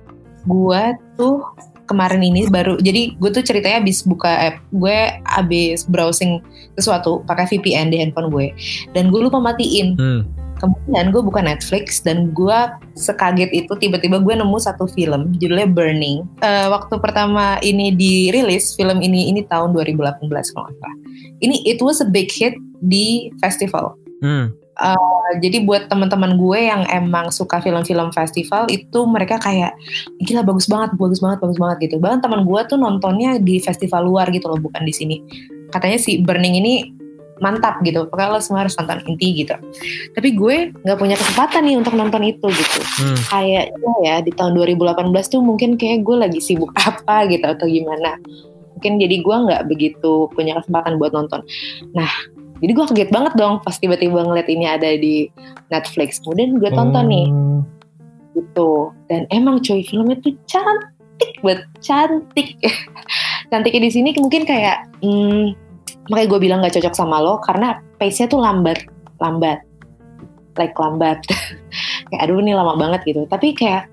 gue 0.48 0.82
tuh 1.16 1.44
kemarin 1.88 2.20
ini 2.20 2.46
baru 2.52 2.76
jadi 2.80 3.16
gue 3.16 3.30
tuh 3.32 3.44
ceritanya 3.44 3.80
abis 3.80 4.04
buka 4.04 4.28
app 4.28 4.56
gue 4.70 4.98
abis 5.24 5.88
browsing 5.88 6.44
sesuatu 6.76 7.24
pakai 7.24 7.48
VPN 7.48 7.90
di 7.90 7.96
handphone 7.98 8.28
gue 8.28 8.52
dan 8.92 9.08
gue 9.08 9.20
lupa 9.20 9.40
matiin 9.40 9.96
Hmm. 9.96 10.22
Kemudian 10.58 11.14
gue 11.14 11.22
buka 11.22 11.40
Netflix 11.40 12.02
dan 12.02 12.34
gue 12.34 12.58
sekaget 12.98 13.50
itu 13.54 13.72
tiba-tiba 13.78 14.18
gue 14.18 14.34
nemu 14.36 14.58
satu 14.58 14.90
film 14.90 15.34
judulnya 15.38 15.70
Burning 15.70 16.26
Eh, 16.42 16.66
waktu 16.68 16.98
pertama 16.98 17.56
ini 17.62 17.94
dirilis 17.94 18.74
film 18.74 19.00
ini 19.00 19.30
ini 19.30 19.46
tahun 19.46 19.72
2018 19.74 20.28
kalau 20.28 20.66
nggak 20.68 20.78
salah 20.78 20.96
ini 21.38 21.62
it 21.64 21.78
was 21.78 22.02
a 22.02 22.08
big 22.08 22.28
hit 22.28 22.58
di 22.82 23.30
festival 23.38 23.94
Hmm. 24.18 24.50
Uh, 24.78 25.30
jadi 25.42 25.66
buat 25.66 25.90
teman-teman 25.90 26.38
gue 26.38 26.70
yang 26.70 26.86
emang 26.86 27.34
suka 27.34 27.58
film-film 27.58 28.14
festival 28.14 28.70
itu 28.70 29.02
mereka 29.10 29.34
kayak 29.42 29.74
gila 30.22 30.46
bagus 30.46 30.70
banget, 30.70 30.94
bagus 30.94 31.18
banget, 31.18 31.42
bagus 31.42 31.58
banget 31.58 31.90
gitu. 31.90 31.96
Bahkan 31.98 32.22
teman 32.22 32.46
gue 32.46 32.60
tuh 32.70 32.78
nontonnya 32.78 33.42
di 33.42 33.58
festival 33.58 34.06
luar 34.06 34.30
gitu 34.30 34.46
loh, 34.46 34.62
bukan 34.62 34.86
di 34.86 34.94
sini. 34.94 35.16
Katanya 35.74 35.98
si 35.98 36.22
Burning 36.22 36.62
ini 36.62 36.94
mantap 37.40 37.80
gitu, 37.82 38.06
pokoknya 38.08 38.30
lo 38.34 38.40
semua 38.42 38.66
harus 38.66 38.74
nonton 38.78 38.98
inti 39.08 39.44
gitu. 39.44 39.54
Tapi 40.14 40.28
gue 40.34 40.56
nggak 40.84 40.98
punya 40.98 41.16
kesempatan 41.18 41.62
nih 41.66 41.76
untuk 41.78 41.94
nonton 41.94 42.22
itu 42.26 42.46
gitu. 42.48 42.80
Hmm. 43.02 43.18
Kayaknya 43.30 43.92
ya 44.04 44.16
di 44.22 44.32
tahun 44.34 44.52
2018 44.56 45.10
tuh 45.26 45.40
mungkin 45.42 45.74
kayak 45.80 46.04
gue 46.04 46.16
lagi 46.18 46.40
sibuk 46.42 46.70
apa 46.88 47.26
gitu 47.30 47.46
atau 47.46 47.66
gimana. 47.66 48.18
Mungkin 48.78 48.92
jadi 49.02 49.16
gue 49.18 49.36
nggak 49.48 49.62
begitu 49.66 50.30
punya 50.32 50.58
kesempatan 50.62 50.98
buat 51.02 51.10
nonton. 51.10 51.42
Nah, 51.94 52.10
jadi 52.58 52.72
gue 52.74 52.84
kaget 52.90 53.10
banget 53.10 53.34
dong 53.38 53.62
pas 53.62 53.74
tiba-tiba 53.74 54.22
ngeliat 54.22 54.48
ini 54.50 54.66
ada 54.66 54.90
di 54.94 55.30
Netflix. 55.70 56.22
Kemudian 56.22 56.58
gue 56.58 56.70
tonton 56.70 57.06
nih 57.06 57.26
Oh. 57.30 57.62
gitu. 58.38 58.70
Dan 59.10 59.26
emang 59.34 59.58
cuy 59.58 59.82
filmnya 59.82 60.18
tuh 60.22 60.34
cantik 60.46 60.98
banget, 61.42 61.60
cantik. 61.82 62.48
Cantiknya 63.50 63.88
di 63.88 63.92
sini 63.92 64.08
mungkin 64.20 64.44
kayak 64.44 64.84
hmm, 65.00 65.56
makanya 66.08 66.28
gue 66.28 66.40
bilang 66.40 66.58
gak 66.64 66.74
cocok 66.80 66.94
sama 66.96 67.20
lo 67.20 67.40
karena 67.44 67.80
pace-nya 68.00 68.26
tuh 68.28 68.40
lambat, 68.40 68.84
lambat, 69.20 69.64
like 70.56 70.76
lambat. 70.76 71.22
kayak 72.08 72.20
aduh 72.24 72.40
ini 72.40 72.56
lama 72.56 72.74
banget 72.74 73.04
gitu. 73.04 73.28
Tapi 73.28 73.52
kayak 73.52 73.88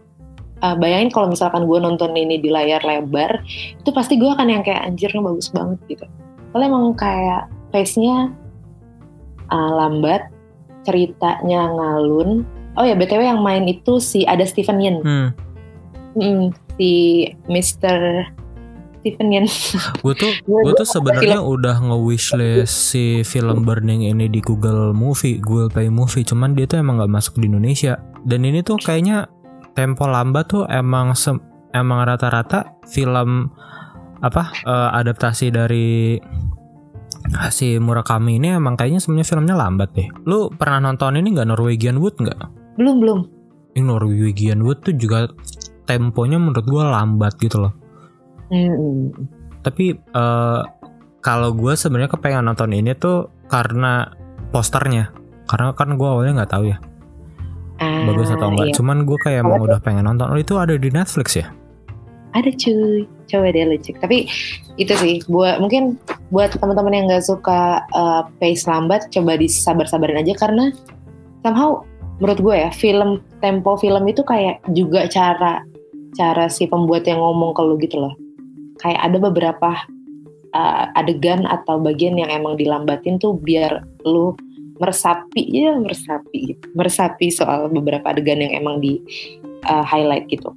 uh, 0.63 0.75
bayangin 0.79 1.11
kalau 1.11 1.27
misalkan 1.29 1.67
gue 1.67 1.79
nonton 1.79 2.15
ini 2.15 2.39
di 2.39 2.49
layar 2.49 2.81
lebar, 2.81 3.43
itu 3.79 3.89
pasti 3.91 4.15
gue 4.15 4.29
akan 4.31 4.47
yang 4.47 4.63
kayak 4.63 4.87
anjirnya 4.87 5.21
bagus 5.21 5.51
banget 5.51 5.79
gitu. 5.91 6.05
Soalnya 6.51 6.67
emang 6.71 6.95
kayak 6.95 7.51
pace-nya 7.75 8.31
uh, 9.51 9.71
lambat, 9.75 10.31
ceritanya 10.87 11.67
ngalun. 11.69 12.47
Oh 12.75 12.83
ya 12.83 12.95
btw 12.95 13.23
yang 13.23 13.39
main 13.39 13.63
itu 13.71 14.03
si 14.03 14.27
ada 14.27 14.43
Steven 14.43 14.79
Yeun, 14.83 14.97
Hmm. 15.03 15.29
Mm, 16.15 16.55
si 16.79 16.91
Mr. 17.51 18.23
Steven 19.05 19.29
Yeun. 19.29 19.45
Gue 20.01 20.17
tuh 20.17 20.33
gue 20.65 20.73
tuh 20.73 20.89
sebenarnya 20.89 21.37
udah 21.45 21.77
nge-wishlist 21.77 22.73
si 22.73 23.21
film 23.21 23.61
Burning 23.61 24.09
ini 24.09 24.25
di 24.25 24.41
Google 24.41 24.97
Movie, 24.97 25.37
Google 25.37 25.69
Play 25.69 25.93
Movie, 25.93 26.25
cuman 26.25 26.57
dia 26.57 26.65
tuh 26.65 26.81
emang 26.81 26.97
nggak 26.97 27.13
masuk 27.13 27.37
di 27.37 27.45
Indonesia. 27.45 28.01
Dan 28.25 28.49
ini 28.49 28.65
tuh 28.65 28.81
kayaknya 28.81 29.29
tempo 29.77 30.09
lambat 30.09 30.49
tuh 30.49 30.65
emang 30.65 31.13
emang 31.69 31.99
rata-rata 32.01 32.81
film 32.89 33.53
apa 34.25 34.43
eh, 34.65 34.89
adaptasi 34.97 35.53
dari 35.53 36.17
si 37.53 37.77
Murakami 37.77 38.41
ini 38.41 38.57
emang 38.57 38.73
kayaknya 38.73 39.05
sebenarnya 39.05 39.29
filmnya 39.29 39.53
lambat 39.53 39.93
deh. 39.93 40.09
Lu 40.25 40.49
pernah 40.49 40.81
nonton 40.81 41.21
ini 41.21 41.29
nggak 41.29 41.53
Norwegian 41.53 42.01
Wood 42.01 42.17
nggak? 42.17 42.65
belum 42.75 42.95
belum. 42.99 43.19
Ini 43.71 43.87
Norwegian 43.87 44.59
Wood 44.65 44.83
tuh 44.83 44.95
juga 44.97 45.31
temponya 45.85 46.41
menurut 46.41 46.65
gua 46.65 46.89
lambat 46.91 47.37
gitu 47.39 47.61
loh. 47.61 47.84
Mm, 48.49 49.13
Tapi 49.65 49.85
eh, 49.97 50.61
kalau 51.19 51.49
gue 51.57 51.73
sebenarnya 51.73 52.13
kepengen 52.13 52.45
nonton 52.45 52.69
ini 52.73 52.93
tuh 52.93 53.33
karena 53.49 54.09
posternya. 54.53 55.09
Karena 55.45 55.73
kan 55.77 55.93
gue 55.97 56.07
awalnya 56.09 56.41
nggak 56.41 56.53
tahu 56.57 56.65
ya 56.73 56.77
Ah, 57.75 58.07
bagus 58.07 58.31
atau 58.31 58.49
enggak. 58.55 58.71
iya. 58.71 58.75
Cuman 58.77 58.97
gue 59.03 59.17
kayak 59.19 59.43
emang 59.43 59.61
udah 59.67 59.79
pengen 59.83 60.07
nonton. 60.07 60.31
Oh 60.31 60.39
itu 60.39 60.55
ada 60.55 60.79
di 60.79 60.87
Netflix 60.87 61.35
ya? 61.35 61.51
Ada 62.35 62.51
cuy, 62.55 63.03
coba 63.27 63.47
deh 63.51 63.63
lu 63.67 63.75
cek. 63.79 63.99
Tapi 63.99 64.27
itu 64.75 64.93
sih, 64.95 65.23
buat 65.27 65.59
mungkin 65.59 65.99
buat 66.31 66.55
teman-teman 66.55 66.91
yang 66.95 67.05
nggak 67.07 67.23
suka 67.23 67.83
uh, 67.95 68.27
pace 68.39 68.67
lambat, 68.67 69.07
coba 69.11 69.39
disabar-sabarin 69.39 70.19
aja 70.19 70.35
karena 70.35 70.71
somehow 71.43 71.83
menurut 72.19 72.39
gue 72.39 72.55
ya 72.55 72.69
film 72.71 73.19
tempo 73.43 73.75
film 73.75 74.03
itu 74.07 74.23
kayak 74.23 74.63
juga 74.71 75.07
cara 75.11 75.63
cara 76.15 76.47
si 76.47 76.63
pembuat 76.67 77.03
yang 77.07 77.19
ngomong 77.19 77.51
ke 77.55 77.61
lu 77.63 77.75
gitu 77.79 77.99
loh. 78.03 78.15
Kayak 78.83 79.01
ada 79.07 79.17
beberapa 79.19 79.69
uh, 80.55 80.85
adegan 80.95 81.43
atau 81.47 81.79
bagian 81.79 82.15
yang 82.15 82.31
emang 82.31 82.55
dilambatin 82.55 83.19
tuh 83.19 83.35
biar 83.39 83.83
lu 84.07 84.35
meresapi 84.75 85.43
ya 85.55 85.71
meresapi 85.79 86.51
gitu. 86.51 86.65
meresapi 86.75 87.31
soal 87.31 87.71
beberapa 87.71 88.11
adegan 88.11 88.43
yang 88.43 88.51
emang 88.59 88.83
di 88.83 88.99
uh, 89.71 89.83
highlight 89.87 90.27
gitu. 90.27 90.51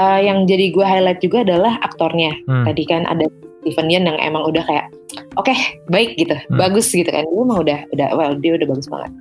Uh, 0.00 0.20
yang 0.20 0.48
jadi 0.48 0.72
gue 0.72 0.84
highlight 0.84 1.20
juga 1.20 1.44
adalah 1.44 1.76
aktornya. 1.84 2.32
Hmm. 2.48 2.64
Tadi 2.64 2.82
kan 2.88 3.04
ada 3.04 3.28
Steven 3.60 3.92
Yeun 3.92 4.08
yang 4.08 4.18
emang 4.24 4.48
udah 4.48 4.64
kayak 4.64 4.88
oke 5.36 5.52
baik 5.92 6.16
gitu, 6.16 6.36
Hmm. 6.48 6.56
bagus 6.56 6.88
gitu 6.88 7.08
kan. 7.08 7.28
Dia 7.28 7.44
mah 7.44 7.58
udah 7.60 7.78
udah 7.92 8.08
well 8.16 8.32
dia 8.40 8.56
udah 8.56 8.66
bagus 8.68 8.88
banget. 8.88 9.12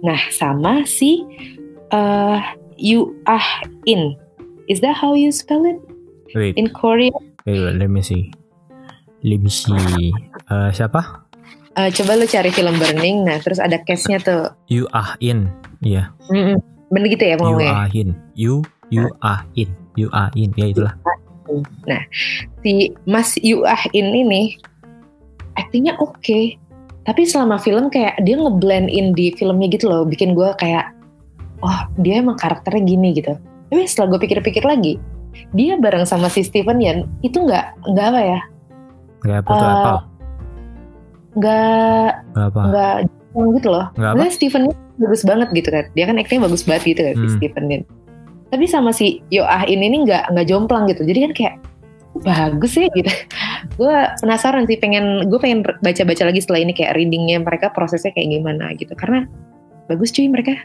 Nah 0.00 0.20
sama 0.32 0.88
si 0.88 1.20
uh, 1.92 2.40
Yu 2.80 3.12
Ah 3.28 3.60
In, 3.84 4.16
is 4.72 4.80
that 4.80 4.96
how 4.96 5.12
you 5.12 5.28
spell 5.32 5.64
it 5.68 5.76
Wait, 6.32 6.56
in 6.56 6.72
Korea? 6.72 7.12
Wait, 7.46 7.78
let 7.78 7.88
me 7.88 8.02
see. 8.02 8.34
Let 9.22 9.40
me 9.40 9.50
see. 9.50 10.10
Eh, 10.50 10.70
siapa? 10.74 11.26
Uh, 11.76 11.88
coba 11.92 12.18
lu 12.18 12.26
cari 12.26 12.50
film 12.50 12.76
Burning. 12.76 13.24
Nah 13.24 13.38
terus 13.40 13.62
ada 13.62 13.78
case-nya 13.80 14.18
tuh. 14.20 14.50
You 14.66 14.90
Ah 14.90 15.14
In. 15.22 15.48
Iya. 15.80 16.10
Mm-mm. 16.28 16.58
Bener 16.90 17.06
gitu 17.12 17.24
ya 17.24 17.36
You 17.36 17.40
ngomongnya. 17.40 17.72
Ah 17.72 17.88
In. 17.92 18.08
You 18.34 18.54
You 18.90 19.12
Ah 19.20 19.44
In. 19.54 19.70
You 19.94 20.08
Ah 20.10 20.32
In. 20.34 20.50
Ya 20.56 20.66
itulah. 20.72 20.94
si 22.60 22.90
Mas 23.06 23.38
Yu 23.38 23.62
Ah 23.62 23.86
In 23.94 24.10
ini 24.10 24.58
aktingnya 25.56 25.96
oke 25.98 26.58
tapi 27.06 27.22
selama 27.22 27.56
film 27.62 27.88
kayak 27.88 28.18
dia 28.26 28.36
ngeblend 28.36 28.90
in 28.90 29.14
di 29.14 29.32
filmnya 29.34 29.70
gitu 29.72 29.88
loh 29.88 30.02
bikin 30.04 30.34
gue 30.34 30.50
kayak 30.58 30.92
oh 31.62 31.80
dia 32.02 32.20
emang 32.20 32.36
karakternya 32.36 32.82
gini 32.84 33.08
gitu 33.16 33.32
tapi 33.70 33.82
setelah 33.88 34.14
gue 34.14 34.20
pikir-pikir 34.26 34.62
lagi 34.62 35.00
dia 35.52 35.74
bareng 35.74 36.04
sama 36.04 36.26
si 36.26 36.40
Steven 36.40 36.76
Yeun 36.76 36.98
itu 37.20 37.36
nggak 37.36 37.64
nggak 37.86 38.06
apa 38.06 38.20
ya 38.22 38.40
Gak 39.18 39.38
apa 39.38 39.50
tuh 39.50 39.56
Eh, 39.58 39.74
apa? 39.74 39.92
nggak 41.34 42.08
Gak 42.32 42.46
apa? 42.46 42.60
nggak 42.64 42.94
jomplang 43.04 43.48
gitu 43.54 43.68
loh 43.68 43.86
Nggak 43.92 44.10
apa? 44.12 44.24
Steven 44.30 44.62
bagus 44.96 45.22
banget 45.22 45.48
gitu 45.52 45.68
kan 45.68 45.84
dia 45.92 46.04
kan 46.04 46.16
aktingnya 46.16 46.44
bagus 46.44 46.62
banget 46.62 46.82
gitu 46.86 47.00
kan 47.02 47.14
si 47.14 47.20
Hmm. 47.22 47.34
Steven 47.36 47.64
Yeun 47.68 47.82
tapi 48.46 48.64
sama 48.64 48.90
si 48.90 49.20
Yo 49.28 49.42
Ah 49.42 49.64
In 49.64 49.82
ini 49.82 50.02
nggak 50.02 50.32
nggak 50.32 50.46
jomplang 50.46 50.86
gitu 50.86 51.02
jadi 51.02 51.26
kan 51.26 51.32
kayak 51.34 51.54
bagus 52.16 52.72
ya 52.72 52.88
gitu 52.90 53.10
gue 53.78 53.94
penasaran 54.16 54.64
sih 54.64 54.76
pengen 54.76 55.28
gue 55.28 55.36
pengen 55.36 55.60
baca-baca 55.76 56.22
lagi 56.24 56.40
setelah 56.40 56.60
ini 56.60 56.72
kayak 56.72 56.94
readingnya 56.94 57.36
mereka 57.38 57.68
prosesnya 57.68 58.08
kayak 58.10 58.32
gimana 58.32 58.72
gitu 58.72 58.94
karena 58.94 59.28
bagus 59.86 60.10
cuy 60.10 60.26
mereka 60.26 60.56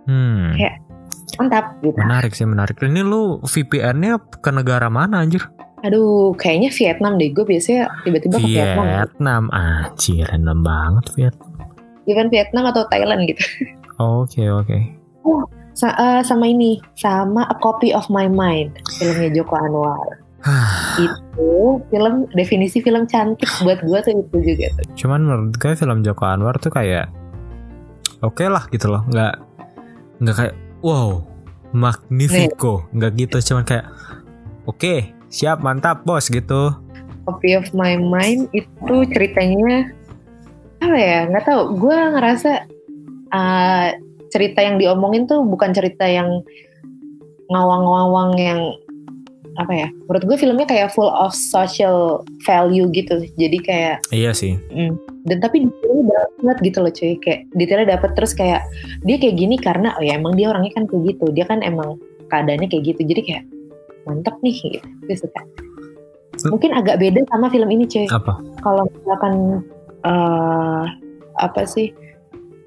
Hmm. 0.00 0.54
Kayak- 0.54 0.80
mantap 1.36 1.76
gitu 1.80 1.96
Menarik 1.96 2.32
sih 2.32 2.44
menarik. 2.44 2.76
Ini 2.78 3.00
lu 3.00 3.38
VPN-nya 3.42 4.18
ke 4.40 4.50
negara 4.50 4.88
mana 4.88 5.22
anjir? 5.22 5.44
aduh 5.80 6.36
kayaknya 6.36 6.68
Vietnam 6.76 7.16
deh 7.16 7.32
gue 7.32 7.40
biasanya 7.40 7.88
tiba-tiba 8.04 8.36
ke 8.36 8.52
Vietnam 8.52 8.84
Vietnam. 8.84 9.42
Anjir, 9.48 10.28
random 10.28 10.58
banget 10.60 11.04
Vietnam. 11.16 11.48
even 12.04 12.28
Vietnam 12.28 12.64
atau 12.68 12.84
Thailand 12.92 13.24
gitu 13.24 13.40
Oke 14.20 14.44
oke. 14.48 14.76
Sa- 15.72 15.96
eh, 15.96 16.20
sama 16.20 16.48
ini 16.48 16.76
sama 16.92 17.48
A 17.48 17.56
Copy 17.56 17.96
of 17.96 18.12
My 18.12 18.28
Mind 18.28 18.76
filmnya 18.92 19.32
Joko 19.32 19.56
Anwar 19.56 20.04
itu 21.04 21.48
film 21.88 22.28
definisi 22.32 22.80
film 22.80 23.08
cantik 23.08 23.48
buat 23.64 23.80
gue 23.80 23.98
tuh 24.04 24.12
itu 24.20 24.36
juga 24.52 24.66
tuh 24.76 24.84
Cuman 25.00 25.20
menurut 25.24 25.56
gue 25.56 25.72
film 25.72 26.04
Joko 26.04 26.28
Anwar 26.28 26.60
tuh 26.60 26.68
kayak 26.68 27.08
oke 28.20 28.44
lah 28.44 28.68
gitu 28.68 28.92
loh, 28.92 29.00
nggak 29.08 29.32
nggak 30.20 30.36
kayak 30.36 30.54
wow 30.82 31.22
magnifico, 31.70 32.90
nggak 32.90 33.12
gitu, 33.14 33.36
cuman 33.52 33.62
kayak 33.62 33.86
oke 34.66 35.14
siap 35.30 35.62
mantap 35.62 36.02
bos 36.02 36.26
gitu. 36.26 36.74
Copy 37.28 37.54
of 37.54 37.70
My 37.70 37.94
Mind 37.94 38.50
itu 38.50 38.96
ceritanya 39.14 39.86
apa 40.82 40.96
ya 40.98 41.18
nggak 41.30 41.44
tahu. 41.46 41.78
Gue 41.78 41.94
ngerasa 41.94 42.66
uh, 43.30 43.88
cerita 44.34 44.66
yang 44.66 44.82
diomongin 44.82 45.30
tuh 45.30 45.46
bukan 45.46 45.70
cerita 45.70 46.10
yang 46.10 46.42
ngawang-ngawang 47.50 48.32
yang 48.38 48.60
apa 49.58 49.72
ya 49.74 49.88
menurut 50.06 50.24
gue 50.26 50.36
filmnya 50.38 50.66
kayak 50.68 50.94
full 50.94 51.10
of 51.10 51.34
social 51.34 52.22
value 52.46 52.86
gitu. 52.94 53.24
Jadi 53.34 53.58
kayak 53.62 53.96
Iya 54.14 54.30
sih. 54.36 54.54
dan 55.26 55.38
tapi 55.42 55.66
detailnya 55.66 56.20
banget 56.38 56.58
gitu 56.64 56.78
loh 56.84 56.92
cuy. 56.92 57.12
Kayak 57.18 57.40
detailnya 57.56 57.88
dapet 57.98 58.10
terus 58.14 58.32
kayak 58.36 58.62
dia 59.02 59.16
kayak 59.18 59.36
gini 59.36 59.56
karena 59.58 59.94
oh 59.98 60.02
ya 60.04 60.16
emang 60.16 60.38
dia 60.38 60.50
orangnya 60.52 60.72
kan 60.76 60.84
kayak 60.86 61.16
gitu. 61.16 61.26
Dia 61.34 61.44
kan 61.48 61.60
emang 61.66 61.98
keadaannya 62.30 62.68
kayak 62.70 62.94
gitu. 62.94 63.00
Jadi 63.04 63.20
kayak 63.26 63.44
mantep 64.06 64.36
nih 64.44 64.54
gitu. 64.54 64.88
Gue 65.06 65.16
suka. 65.18 65.40
Mungkin 66.48 66.72
agak 66.72 67.02
beda 67.02 67.20
sama 67.28 67.52
film 67.52 67.68
ini 67.68 67.84
cuy. 67.84 68.06
Apa? 68.08 68.38
kalau 68.60 68.84
misalkan 68.88 69.64
eh 70.04 70.84
apa 71.40 71.60
sih 71.64 71.92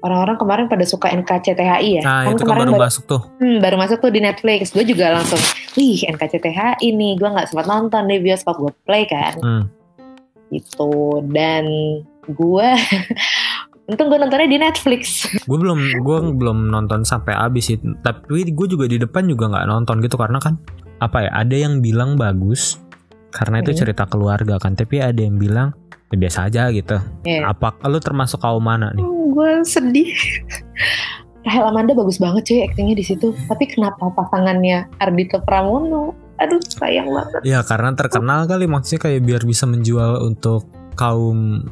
orang-orang 0.04 0.36
kemarin 0.36 0.66
pada 0.68 0.84
suka 0.84 1.08
NKCTHI 1.10 1.88
ya 1.90 2.02
Nah 2.02 2.22
itu 2.28 2.38
kan 2.38 2.46
kemarin 2.46 2.68
baru 2.68 2.72
baru, 2.76 2.84
masuk 2.86 3.02
tuh. 3.04 3.22
hmm, 3.38 3.58
baru 3.58 3.76
masuk 3.76 3.98
tuh 3.98 4.10
di 4.10 4.20
Netflix 4.20 4.70
gue 4.70 4.84
juga 4.84 5.10
langsung 5.10 5.40
wih 5.74 6.04
NKCTHI 6.06 6.86
nih 6.86 7.12
gue 7.14 7.26
nggak 7.26 7.48
sempat 7.48 7.64
nonton 7.64 8.04
di 8.04 8.20
bioskop 8.20 8.56
gue 8.58 8.72
play 8.84 9.04
kan 9.04 9.34
Hmm. 9.36 9.64
gitu 10.50 10.92
dan 11.28 11.64
gue 12.26 12.68
untung 13.84 14.08
gue 14.08 14.16
nontonnya 14.16 14.46
di 14.46 14.56
Netflix 14.56 15.28
Gue 15.48 15.58
belum 15.58 15.76
gue 15.98 16.16
belum 16.34 16.68
nonton 16.68 17.02
sampai 17.02 17.34
habis 17.34 17.68
sih. 17.68 17.76
Tapi 17.76 18.24
gue 18.46 18.66
juga 18.66 18.84
di 18.84 18.96
depan 18.96 19.24
juga 19.24 19.44
nggak 19.46 19.66
nonton 19.66 20.00
gitu 20.00 20.16
karena 20.16 20.38
kan 20.38 20.56
apa 20.98 21.20
ya? 21.20 21.30
Ada 21.34 21.56
yang 21.58 21.74
bilang 21.80 22.16
bagus 22.16 22.80
karena 23.30 23.60
itu 23.60 23.72
Hmm. 23.72 23.80
cerita 23.82 24.04
keluarga 24.04 24.56
kan. 24.56 24.72
Tapi 24.72 25.02
ada 25.02 25.18
yang 25.18 25.36
bilang 25.36 25.76
ya 26.14 26.18
biasa 26.18 26.38
aja 26.46 26.70
gitu. 26.70 26.96
Iya. 27.26 27.50
Apa 27.50 27.74
lu 27.90 27.98
termasuk 27.98 28.38
kaum 28.38 28.62
mana 28.62 28.94
nih? 28.94 29.02
gue 29.34 29.50
sedih 29.66 30.14
Rahel 31.44 31.66
Amanda 31.66 31.92
bagus 31.92 32.22
banget 32.22 32.46
cuy 32.46 32.62
aktingnya 32.64 32.94
di 32.96 33.04
situ 33.04 33.34
tapi 33.50 33.66
kenapa 33.66 34.08
pasangannya 34.14 34.86
Ardito 34.96 35.42
Pramono 35.42 36.14
aduh 36.38 36.62
sayang 36.62 37.10
banget 37.10 37.42
Ya 37.42 37.60
karena 37.66 37.92
terkenal 37.98 38.46
kali 38.46 38.70
maksudnya 38.70 39.10
kayak 39.10 39.26
biar 39.26 39.42
bisa 39.42 39.66
menjual 39.66 40.22
untuk 40.22 40.70
kaum 40.94 41.66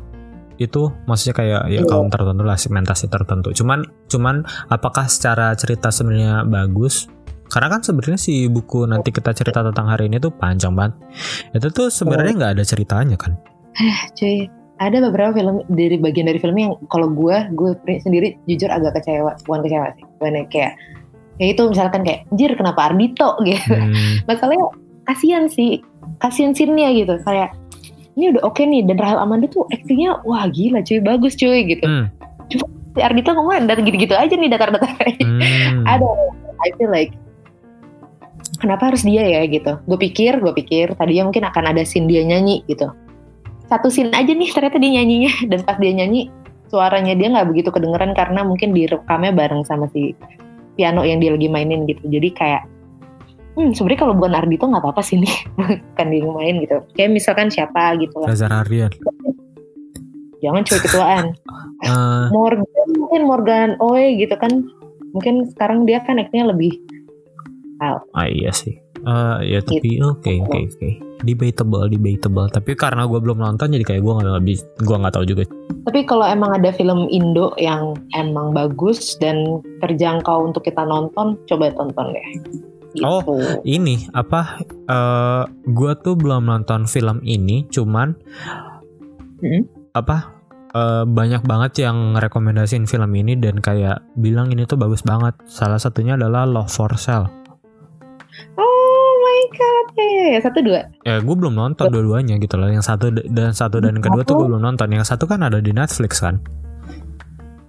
itu 0.61 0.91
maksudnya 1.07 1.35
kayak 1.39 1.63
ya 1.71 1.81
Iya. 1.83 1.89
kaum 1.89 2.11
tertentu 2.11 2.43
lah 2.43 2.59
segmentasi 2.59 3.07
tertentu. 3.09 3.51
Cuman 3.57 3.87
cuman 4.07 4.43
apakah 4.69 5.07
secara 5.11 5.55
cerita 5.59 5.91
sebenarnya 5.91 6.47
bagus? 6.47 7.07
Karena 7.51 7.69
kan 7.79 7.81
sebenarnya 7.83 8.19
si 8.21 8.47
buku 8.47 8.87
nanti 8.87 9.11
kita 9.11 9.35
cerita 9.35 9.61
tentang 9.61 9.91
hari 9.91 10.07
ini 10.07 10.23
tuh 10.23 10.31
panjang 10.31 10.73
banget. 10.73 10.95
Itu 11.53 11.69
tuh 11.75 11.89
sebenarnya 11.91 12.33
nggak 12.39 12.53
ada 12.61 12.65
ceritanya 12.65 13.17
kan? 13.19 13.35
Cuy. 14.19 14.49
Ada 14.83 14.99
beberapa 14.99 15.31
film 15.37 15.63
dari 15.71 15.95
bagian 15.95 16.27
dari 16.27 16.43
filmnya 16.43 16.73
yang 16.73 16.77
kalau 16.91 17.07
gue 17.07 17.37
gue 17.55 17.71
sendiri 18.03 18.35
jujur 18.51 18.67
agak 18.73 18.99
kecewa. 18.99 19.39
Bukan 19.47 19.61
kecewa 19.63 19.95
sih 19.95 20.05
bukan 20.19 20.43
kayak 20.51 20.75
kayak 21.39 21.51
itu 21.55 21.63
misalkan 21.71 22.01
kayak 22.03 22.21
jir 22.35 22.53
kenapa 22.59 22.91
Ardito 22.91 23.39
gitu. 23.49 23.79
Hmm, 23.79 24.27
masalahnya 24.27 24.67
kasihan 25.07 25.47
sih 25.47 25.81
kasihan 26.19 26.51
scene-nya 26.51 26.91
gitu. 26.99 27.15
Kayak 27.23 27.55
ini 28.19 28.35
udah 28.35 28.43
oke 28.43 28.61
nih 28.61 28.83
dan 28.85 28.99
Rahel 28.99 29.23
Amanda 29.23 29.47
tuh 29.47 29.71
aktingnya 29.71 30.19
wah 30.27 30.51
gila 30.51 30.83
cuy. 30.83 30.99
Bagus 30.99 31.39
cuy 31.39 31.63
gitu. 31.63 31.87
Hmm, 31.87 32.11
si 32.51 33.01
Ardito 33.01 33.31
ngomong 33.33 33.71
dan 33.71 33.79
gitu-gitu 33.87 34.19
aja 34.19 34.35
nih 34.35 34.51
datar-datar 34.51 34.93
hmm. 35.23 35.87
ada 35.87 36.09
I 36.63 36.71
feel 36.75 36.91
like 36.91 37.15
kenapa 38.59 38.91
harus 38.91 39.07
dia 39.07 39.23
ya? 39.23 39.47
gitu. 39.47 39.79
Gue 39.87 39.99
pikir 40.11 40.43
gue 40.43 40.51
pikir 40.59 40.99
tadinya 40.99 41.31
mungkin 41.31 41.47
akan 41.47 41.65
ada 41.71 41.87
scene 41.87 42.11
dia 42.11 42.27
nyanyi 42.27 42.67
gitu 42.67 42.91
satu 43.73 43.89
scene 43.89 44.13
aja 44.13 44.29
nih 44.29 44.53
ternyata 44.53 44.77
dia 44.77 45.01
nyanyinya. 45.01 45.33
Dan 45.51 45.61
pas 45.65 45.81
dia 45.81 45.93
nyanyi 45.97 46.29
suaranya 46.69 47.17
dia 47.17 47.29
nggak 47.33 47.49
begitu 47.49 47.69
kedengeran 47.73 48.13
karena 48.13 48.45
mungkin 48.45 48.77
direkamnya 48.77 49.33
bareng 49.33 49.65
sama 49.65 49.89
si 49.93 50.13
piano 50.77 51.05
yang 51.05 51.21
dia 51.21 51.33
lagi 51.33 51.49
mainin 51.49 51.89
gitu. 51.89 52.05
Jadi 52.05 52.29
kayak 52.37 52.63
hmm 53.53 53.77
sebenarnya 53.77 54.01
kalau 54.09 54.15
bukan 54.17 54.33
Ardito 54.33 54.65
nggak 54.69 54.85
apa-apa 54.85 55.03
sih 55.05 55.17
nih. 55.21 55.35
Kan 55.97 56.13
dia 56.13 56.25
main 56.25 56.61
gitu. 56.61 56.85
Kayak 56.93 57.11
misalkan 57.17 57.49
siapa 57.49 57.97
gitu 57.97 58.21
lah. 58.21 58.29
Reza 58.29 58.49
Hardian. 58.49 58.93
jangan 60.43 60.63
cuy 60.69 60.81
ketuaan. 60.81 61.27
Eh, 61.83 62.27
Morgan 62.31 62.95
mungkin 62.95 63.23
Morgan 63.27 63.71
Oe 63.83 64.15
gitu 64.15 64.39
kan. 64.39 64.71
Mungkin 65.11 65.51
sekarang 65.51 65.83
dia 65.83 65.99
kan 66.07 66.15
actingnya 66.23 66.55
lebih 66.55 66.79
ah 67.83 68.27
iya 68.31 68.55
sih. 68.55 68.82
Eh, 69.03 69.39
ya 69.51 69.61
tapi 69.61 69.99
Gitu. 69.99 70.03
oke 70.03 70.33
oke 70.47 70.59
oke. 70.71 70.89
Debatable 71.23 71.87
debatable. 71.87 72.47
Tapi 72.49 72.71
karena 72.75 73.03
gue 73.05 73.19
belum 73.19 73.39
nonton 73.39 73.71
jadi 73.71 73.83
kayak 73.83 74.03
gue 74.03 74.13
nggak 74.15 74.35
lebih 74.39 74.57
gue 74.79 74.97
nggak 74.97 75.15
tahu 75.15 75.25
juga. 75.27 75.43
Tapi 75.83 76.07
kalau 76.07 76.23
emang 76.23 76.55
ada 76.55 76.71
film 76.71 77.11
Indo 77.11 77.51
yang 77.59 77.99
emang 78.15 78.55
bagus 78.55 79.19
dan 79.19 79.59
terjangkau 79.79 80.47
untuk 80.47 80.63
kita 80.63 80.83
nonton, 80.83 81.35
coba 81.47 81.75
tonton 81.75 82.15
deh. 82.15 82.27
Gitu. 82.93 83.09
Oh. 83.09 83.25
ini 83.65 84.05
apa 84.13 84.61
eh 84.69 85.43
gua 85.65 85.97
tuh 85.97 86.13
belum 86.13 86.45
nonton 86.45 86.85
film 86.85 87.25
ini 87.25 87.65
cuman 87.67 88.13
Hmm. 89.41 89.65
apa 89.91 90.29
eh, 90.71 91.05
banyak 91.09 91.41
banget 91.43 91.89
yang 91.89 92.13
rekomendasiin 92.15 92.85
film 92.85 93.09
ini 93.17 93.35
dan 93.35 93.59
kayak 93.59 94.05
bilang 94.15 94.53
ini 94.53 94.69
tuh 94.69 94.77
bagus 94.77 95.01
banget 95.01 95.33
salah 95.49 95.81
satunya 95.81 96.15
adalah 96.15 96.45
Love 96.45 96.69
for 96.69 96.93
Sale 96.95 97.33
Oh 98.55 98.72
god, 99.53 99.87
iya, 99.95 100.05
iya, 100.09 100.25
iya, 100.35 100.41
satu 100.41 100.59
dua. 100.65 100.81
Ya 101.05 101.21
gue 101.21 101.37
belum 101.37 101.55
nonton 101.55 101.87
dua-duanya 101.93 102.41
gitu 102.41 102.57
loh. 102.57 102.69
Yang 102.73 102.89
satu 102.89 103.13
dan 103.13 103.53
satu 103.53 103.79
dan 103.79 104.01
yang 104.01 104.05
kedua 104.05 104.25
tuh 104.25 104.41
gue 104.41 104.47
belum 104.49 104.63
nonton. 104.65 104.89
Yang 104.91 105.13
satu 105.13 105.29
kan 105.29 105.45
ada 105.45 105.61
di 105.61 105.71
Netflix 105.71 106.19
kan. 106.19 106.41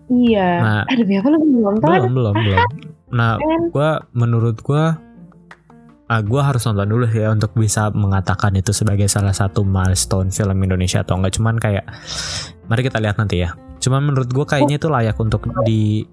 Iya. 0.07 0.49
Nah. 0.59 0.83
Ada 0.87 1.03
berapa 1.03 1.27
lo 1.29 1.37
belum 1.39 1.61
nonton? 1.61 1.89
Belum 1.89 2.13
belum 2.13 2.35
belum. 2.35 2.59
Nah 3.13 3.31
gue 3.75 3.89
menurut 4.15 4.57
gue 4.59 4.83
ah 6.13 6.21
gue 6.21 6.41
harus 6.43 6.61
nonton 6.67 6.85
dulu 6.85 7.05
ya 7.09 7.31
untuk 7.31 7.55
bisa 7.55 7.89
mengatakan 7.95 8.53
itu 8.59 8.75
sebagai 8.75 9.07
salah 9.07 9.33
satu 9.33 9.63
milestone 9.63 10.29
film 10.29 10.59
Indonesia 10.61 11.01
atau 11.01 11.15
enggak 11.17 11.39
cuman 11.39 11.55
kayak 11.57 11.87
mari 12.67 12.85
kita 12.85 12.99
lihat 12.99 13.17
nanti 13.17 13.41
ya 13.41 13.55
cuman 13.79 14.11
menurut 14.11 14.29
gue 14.29 14.45
kayaknya 14.45 14.77
itu 14.77 14.91
layak 14.91 15.15
untuk 15.17 15.47
di 15.63 16.03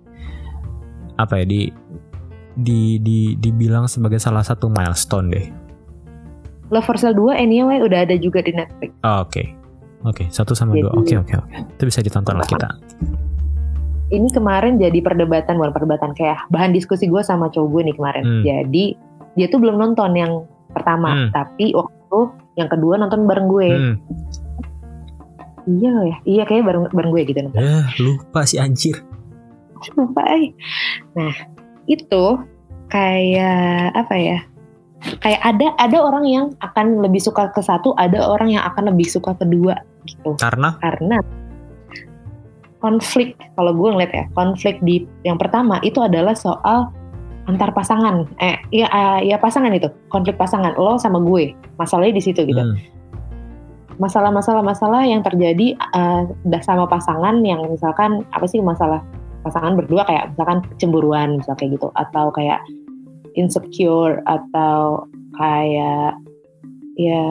apa 1.21 1.43
ya 1.43 1.45
di 1.45 1.69
di 2.57 2.97
di 3.03 3.37
dibilang 3.37 3.91
sebagai 3.91 4.17
salah 4.17 4.41
satu 4.41 4.73
milestone 4.73 5.27
deh 5.29 5.47
Love 6.71 6.85
for 6.85 6.97
Sale 6.97 7.13
2 7.13 7.35
anyway 7.37 7.79
udah 7.79 8.03
ada 8.03 8.15
juga 8.15 8.41
di 8.41 8.51
Netflix. 8.51 8.91
Oh, 9.01 9.23
oke 9.23 9.43
oke 10.01 10.25
satu 10.29 10.55
sama 10.55 10.73
dua 10.75 10.89
oke 10.91 11.05
Jadi- 11.05 11.21
oke 11.21 11.35
oke 11.37 11.57
itu 11.71 11.83
bisa 11.85 12.01
ditonton 12.01 12.35
lah 12.35 12.47
kita 12.47 12.73
Ini 14.09 14.27
kemarin 14.29 14.75
jadi 14.75 14.99
perdebatan, 14.99 15.55
bukan 15.55 15.71
perdebatan 15.71 16.11
kayak 16.13 16.43
bahan 16.49 16.71
diskusi 16.71 17.07
gue 17.07 17.21
sama 17.21 17.47
cowok 17.47 17.69
gue 17.69 17.83
nih 17.85 17.95
kemarin. 17.95 18.25
Hmm. 18.25 18.43
Jadi 18.43 18.85
dia 19.35 19.47
tuh 19.47 19.59
belum 19.59 19.77
nonton 19.77 20.11
yang 20.13 20.33
pertama, 20.69 21.15
Hmm. 21.15 21.31
tapi 21.31 21.71
waktu 21.71 22.19
yang 22.57 22.67
kedua 22.67 22.95
nonton 22.97 23.23
bareng 23.25 23.47
gue. 23.47 23.69
hmm. 23.71 23.95
Iya 25.71 25.93
ya, 26.03 26.17
iya 26.25 26.43
kayaknya 26.43 26.65
bareng 26.67 26.85
bareng 26.91 27.11
gue 27.13 27.23
gitu 27.25 27.39
nonton. 27.41 27.61
ya 27.61 27.87
lupa 27.99 28.41
si 28.43 28.57
anjir 28.57 28.99
Lupa 29.95 30.27
ay. 30.27 30.59
Nah 31.15 31.35
itu 31.87 32.25
kayak 32.89 33.95
apa 33.95 34.15
ya? 34.17 34.39
Kayak 35.01 35.41
ada 35.41 35.67
ada 35.81 35.99
orang 36.01 36.25
yang 36.29 36.47
akan 36.61 37.01
lebih 37.01 37.21
suka 37.25 37.49
ke 37.53 37.65
satu, 37.65 37.97
ada 37.97 38.21
orang 38.21 38.53
yang 38.53 38.65
akan 38.69 38.93
lebih 38.93 39.09
suka 39.09 39.33
kedua 39.37 39.81
gitu. 40.05 40.37
karena 40.37 40.77
Karena 40.81 41.19
konflik 42.81 43.37
kalau 43.57 43.77
gue 43.77 43.89
ngeliat 43.93 44.13
ya 44.13 44.25
konflik 44.33 44.81
di 44.81 45.05
yang 45.25 45.37
pertama 45.37 45.81
itu 45.85 46.01
adalah 46.01 46.33
soal 46.33 46.89
antar 47.49 47.73
pasangan. 47.73 48.29
Eh 48.41 48.57
ya 48.73 48.89
eh, 48.89 49.33
ya 49.33 49.37
pasangan 49.41 49.73
itu 49.73 49.89
konflik 50.13 50.37
pasangan 50.37 50.77
lo 50.77 50.97
sama 50.97 51.21
gue 51.21 51.57
masalahnya 51.81 52.21
di 52.21 52.23
situ 52.25 52.45
gitu. 52.45 52.61
hmm, 52.61 52.77
Masalah-masalah 54.01 54.65
masalah 54.65 55.05
yang 55.05 55.21
terjadi 55.21 55.77
eh, 55.77 56.21
udah 56.45 56.63
sama 56.65 56.85
pasangan 56.89 57.41
yang 57.45 57.65
misalkan 57.69 58.25
apa 58.33 58.45
sih 58.49 58.61
masalah 58.61 59.01
pasangan 59.41 59.77
berdua 59.77 60.05
kayak 60.05 60.37
misalkan 60.37 60.61
cemburuan 60.77 61.41
misal 61.41 61.57
kayak 61.57 61.81
gitu 61.81 61.89
atau 61.97 62.29
kayak 62.33 62.61
insecure 63.35 64.23
atau 64.27 65.07
kayak 65.37 66.19
ya 66.99 67.25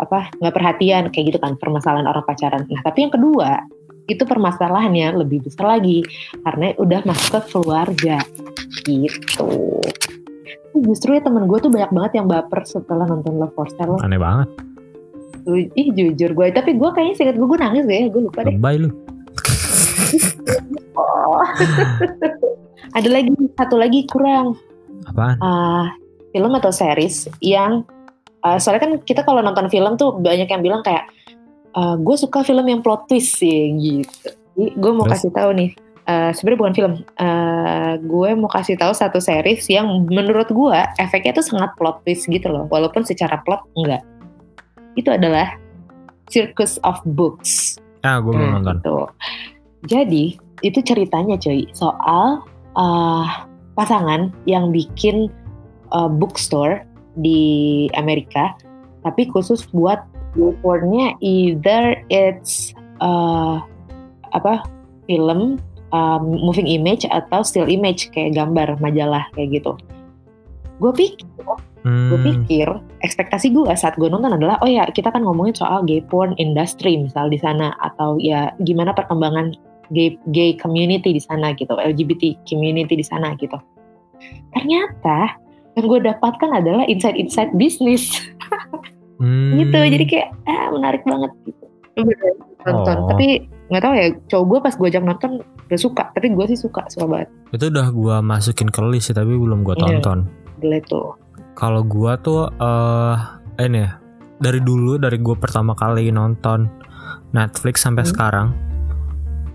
apa 0.00 0.32
nggak 0.40 0.54
perhatian 0.54 1.04
kayak 1.12 1.34
gitu 1.34 1.38
kan 1.42 1.58
permasalahan 1.60 2.08
orang 2.08 2.24
pacaran. 2.24 2.64
Nah 2.70 2.80
tapi 2.80 3.04
yang 3.04 3.12
kedua 3.12 3.60
itu 4.10 4.26
permasalahannya 4.26 5.22
lebih 5.22 5.46
besar 5.46 5.78
lagi 5.78 6.02
karena 6.42 6.74
udah 6.80 7.00
masuk 7.06 7.38
ke 7.38 7.40
keluarga 7.52 8.18
gitu. 8.86 9.78
Justru 10.70 11.18
ya 11.18 11.22
temen 11.22 11.50
gue 11.50 11.58
tuh 11.58 11.70
banyak 11.70 11.90
banget 11.90 12.12
yang 12.22 12.26
baper 12.30 12.62
setelah 12.62 13.06
nonton 13.06 13.38
Love 13.38 13.54
for 13.54 13.66
Sale. 13.74 13.98
aneh 14.02 14.18
banget 14.18 14.48
Ih 15.50 15.88
jujur 15.96 16.36
gue, 16.36 16.46
tapi 16.52 16.76
gue 16.76 16.90
kayaknya 16.92 17.14
singkat 17.16 17.36
gue, 17.40 17.48
gue 17.48 17.58
nangis 17.58 17.84
deh, 17.88 18.12
gue 18.12 18.22
lupa 18.28 18.44
deh. 18.44 18.54
lebay 18.54 18.76
lu 18.76 18.92
Oh. 21.00 21.40
Ada 22.96 23.08
lagi 23.08 23.32
satu 23.56 23.78
lagi 23.78 24.04
kurang 24.10 24.58
apaan 25.10 25.36
Ah, 25.38 25.86
film 26.30 26.52
atau 26.54 26.70
series 26.70 27.26
yang 27.42 27.82
ah, 28.40 28.56
soalnya 28.56 28.86
kan 28.86 28.92
kita 29.02 29.20
kalau 29.20 29.42
nonton 29.42 29.66
film 29.66 29.94
tuh 29.94 30.14
banyak 30.16 30.46
yang 30.46 30.62
bilang 30.62 30.80
kayak 30.80 31.10
gue 31.76 32.16
suka 32.18 32.42
film 32.42 32.66
yang 32.66 32.82
plot 32.82 33.06
twist 33.06 33.38
sih 33.38 33.70
gitu. 33.78 34.30
Jadi 34.58 34.74
gue 34.74 34.90
mau 34.90 35.06
Terus? 35.06 35.22
kasih 35.22 35.30
tahu 35.30 35.50
nih, 35.54 35.70
eh, 36.04 36.30
sebenarnya 36.34 36.58
bukan 36.58 36.74
film, 36.74 36.92
Eh, 37.14 37.94
gue 38.02 38.28
mau 38.34 38.50
kasih 38.50 38.74
tahu 38.74 38.90
satu 38.90 39.22
series 39.22 39.62
yang 39.70 39.86
menurut 40.10 40.50
gue 40.50 40.78
efeknya 40.98 41.38
tuh 41.38 41.46
sangat 41.46 41.70
plot 41.78 42.02
twist 42.02 42.26
gitu 42.26 42.50
loh, 42.50 42.66
walaupun 42.66 43.06
secara 43.06 43.38
plot 43.46 43.62
enggak. 43.78 44.02
Itu 44.98 45.14
adalah 45.14 45.54
Circus 46.26 46.82
of 46.82 46.98
Books. 47.06 47.78
ah 48.00 48.18
gue 48.18 48.34
belum 48.34 48.50
Nah, 48.50 48.54
nonton 48.58 48.76
gitu. 48.82 48.96
Jadi 49.86 50.24
itu 50.60 50.78
ceritanya 50.82 51.38
cuy 51.38 51.70
soal 51.70 52.42
uh, 52.74 53.26
pasangan 53.74 54.34
yang 54.46 54.70
bikin 54.74 55.30
uh, 55.94 56.10
bookstore 56.10 56.84
di 57.18 57.86
Amerika, 57.98 58.54
tapi 59.02 59.26
khusus 59.30 59.66
buat 59.70 60.02
billboardnya 60.34 61.18
either 61.20 61.98
it's 62.08 62.72
uh, 63.02 63.58
apa 64.30 64.62
film, 65.10 65.58
um, 65.90 66.22
moving 66.38 66.70
image 66.70 67.02
atau 67.10 67.42
still 67.42 67.66
image 67.66 68.10
kayak 68.14 68.38
gambar 68.38 68.78
majalah 68.78 69.26
kayak 69.34 69.62
gitu. 69.62 69.74
Gue 70.78 70.92
pikir 70.94 71.26
gue 71.40 71.56
Hmm, 71.80 72.20
pikir 72.20 72.68
ekspektasi 73.00 73.56
gue 73.56 73.72
saat 73.72 73.96
gue 73.96 74.04
nonton 74.04 74.36
adalah 74.36 74.60
oh 74.60 74.68
ya 74.68 74.84
kita 74.92 75.08
kan 75.08 75.24
ngomongin 75.24 75.56
soal 75.56 75.80
gay 75.88 76.04
porn 76.04 76.36
industry 76.36 77.00
misal 77.00 77.32
di 77.32 77.40
sana 77.40 77.72
atau 77.80 78.20
ya 78.20 78.52
gimana 78.60 78.92
perkembangan 78.92 79.56
gay 79.90 80.08
gay 80.28 80.54
community 80.54 81.10
di 81.10 81.20
sana 81.20 81.52
gitu 81.52 81.72
LGBT 81.72 82.42
community 82.44 82.94
di 82.94 83.02
sana 83.02 83.34
gitu 83.34 83.58
ternyata 84.50 85.36
yang 85.74 85.86
gue 85.86 86.00
dapatkan 86.04 86.50
adalah 86.52 86.84
inside 86.84 87.14
inside 87.14 87.50
bisnis 87.54 88.10
hmm. 89.18 89.54
gitu 89.56 89.76
jadi 89.76 90.04
kayak 90.04 90.28
ah 90.44 90.68
menarik 90.70 91.02
banget 91.04 91.30
gitu 91.44 91.64
Gue 91.96 92.14
nonton 92.62 92.96
Oh. 92.96 93.08
tapi 93.08 93.44
nggak 93.66 93.82
tahu 93.82 93.94
ya 93.94 94.06
cowok 94.26 94.44
gue 94.46 94.58
pas 94.60 94.74
gue 94.74 94.88
ajak 94.88 95.00
nonton 95.02 95.30
gak 95.66 95.80
suka 95.80 96.04
tapi 96.10 96.28
gue 96.28 96.44
sih 96.46 96.58
suka 96.58 96.84
suka 96.88 97.06
banget 97.06 97.28
itu 97.50 97.64
udah 97.66 97.86
gue 97.88 98.16
masukin 98.20 98.68
ke 98.68 98.80
list 98.84 99.08
sih 99.08 99.16
tapi 99.16 99.32
belum 99.32 99.62
gue 99.62 99.74
Iya. 99.74 99.82
tonton 99.98 100.18
gila 100.58 100.78
tuh 100.84 101.08
Kalau 101.50 101.84
gua 101.84 102.16
tuh 102.16 102.48
eh 102.48 103.16
ini 103.60 103.80
ya, 103.80 104.00
dari 104.36 104.60
dulu 104.60 104.96
dari 104.96 105.16
gua 105.16 105.36
pertama 105.36 105.72
kali 105.72 106.08
nonton 106.08 106.72
Netflix 107.30 107.84
sampai 107.84 108.00
Hmm. 108.02 108.10
sekarang 108.10 108.46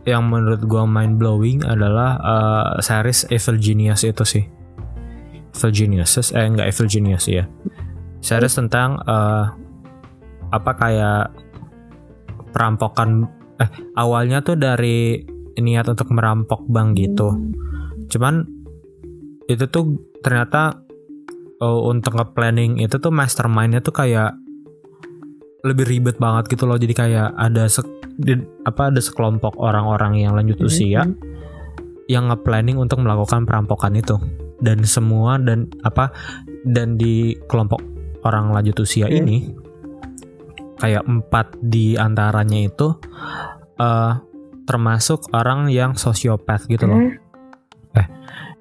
yang 0.06 0.30
menurut 0.30 0.62
gua 0.70 0.86
mind 0.86 1.18
blowing 1.18 1.66
adalah 1.66 2.18
eh, 2.22 2.70
series 2.82 3.26
Evil 3.34 3.58
Genius 3.58 4.06
itu 4.06 4.24
sih. 4.24 4.46
Evil 5.56 5.72
Geniuses 5.74 6.32
eh 6.32 6.46
enggak 6.46 6.70
Evil 6.70 6.88
Genius 6.88 7.26
ya. 7.26 7.44
Series 8.22 8.54
tentang 8.54 9.02
eh 9.02 9.46
apa 10.54 10.72
kayak 10.78 11.34
perampokan 12.54 13.28
eh 13.60 13.70
awalnya 13.98 14.46
tuh 14.46 14.56
dari 14.56 15.20
niat 15.58 15.88
untuk 15.90 16.14
merampok 16.14 16.68
bank 16.70 16.96
gitu. 17.00 17.34
Cuman 18.12 18.46
itu 19.46 19.66
tuh 19.70 19.98
ternyata 20.26 20.86
uh, 21.62 21.82
untuk 21.86 22.18
nge-planning 22.18 22.82
itu 22.82 22.98
tuh 22.98 23.14
mastermindnya 23.14 23.80
tuh 23.80 23.94
kayak 23.94 24.34
lebih 25.66 25.86
ribet 25.86 26.18
banget 26.22 26.50
gitu 26.54 26.70
loh 26.70 26.78
jadi 26.78 26.94
kayak 26.94 27.30
ada 27.38 27.66
di- 28.16 28.46
apa 28.64 28.90
ada 28.90 29.00
sekelompok 29.00 29.56
orang-orang 29.58 30.20
yang 30.20 30.34
lanjut 30.34 30.58
Hmm. 30.58 30.68
usia 30.68 31.02
yang 32.06 32.30
nge-planning 32.30 32.78
untuk 32.78 33.02
melakukan 33.02 33.44
perampokan 33.44 33.98
itu 33.98 34.16
dan 34.62 34.86
semua 34.86 35.36
dan 35.36 35.68
apa 35.82 36.14
dan 36.64 36.96
di 36.96 37.34
kelompok 37.46 37.82
orang 38.24 38.54
lanjut 38.54 38.78
usia 38.80 39.10
Hmm. 39.10 39.18
ini 39.20 39.38
kayak 40.76 41.04
empat 41.04 41.56
di 41.60 41.96
antaranya 41.96 42.68
itu 42.68 42.94
eh 43.76 44.14
termasuk 44.66 45.30
orang 45.30 45.70
yang 45.70 45.94
sosiopat 45.94 46.66
gitu 46.66 46.88
loh 46.88 47.00
Hmm. 47.00 47.24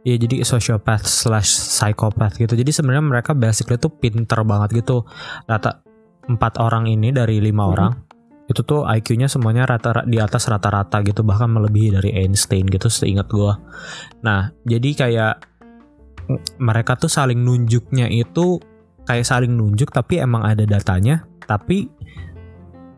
Iya 0.04 0.20
jadi 0.20 0.44
sociopath 0.44 1.08
slash 1.08 1.48
psychopath 1.48 2.36
gitu. 2.36 2.52
Jadi 2.52 2.68
sebenarnya 2.68 3.00
mereka 3.00 3.32
basically 3.32 3.80
tuh 3.80 3.88
pinter 3.88 4.36
banget 4.44 4.84
gitu. 4.84 5.08
Rata 5.48 5.80
empat 6.28 6.60
orang 6.60 6.84
ini 6.84 7.08
dari 7.08 7.40
lima 7.40 7.64
Mhm. 7.64 7.72
orang 7.72 7.92
itu 8.44 8.60
tuh 8.60 8.84
IQ-nya 8.84 9.26
semuanya 9.26 9.64
rata 9.64 10.04
di 10.04 10.20
atas 10.20 10.46
rata-rata 10.52 11.00
gitu 11.00 11.24
bahkan 11.24 11.48
melebihi 11.48 11.96
dari 11.96 12.10
Einstein 12.12 12.68
gitu 12.68 12.92
seingat 12.92 13.28
gua. 13.32 13.56
Nah 14.20 14.52
jadi 14.68 14.90
kayak 14.92 15.34
mereka 16.60 16.96
tuh 16.96 17.08
saling 17.12 17.40
nunjuknya 17.40 18.08
itu 18.08 18.60
kayak 19.04 19.28
saling 19.28 19.52
nunjuk 19.52 19.92
tapi 19.92 20.20
emang 20.20 20.44
ada 20.44 20.64
datanya 20.64 21.28
tapi 21.44 21.92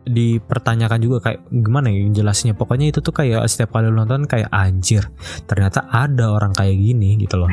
dipertanyakan 0.07 1.03
juga 1.03 1.19
kayak 1.19 1.51
gimana 1.51 1.91
ya 1.91 2.07
jelasnya 2.15 2.55
pokoknya 2.55 2.95
itu 2.95 3.03
tuh 3.03 3.11
kayak 3.11 3.43
setiap 3.51 3.75
kali 3.75 3.91
lu 3.91 3.99
nonton 3.99 4.23
kayak 4.23 4.47
anjir 4.55 5.03
ternyata 5.51 5.83
ada 5.91 6.31
orang 6.31 6.55
kayak 6.55 6.79
gini 6.79 7.19
gitu 7.19 7.43
loh 7.43 7.51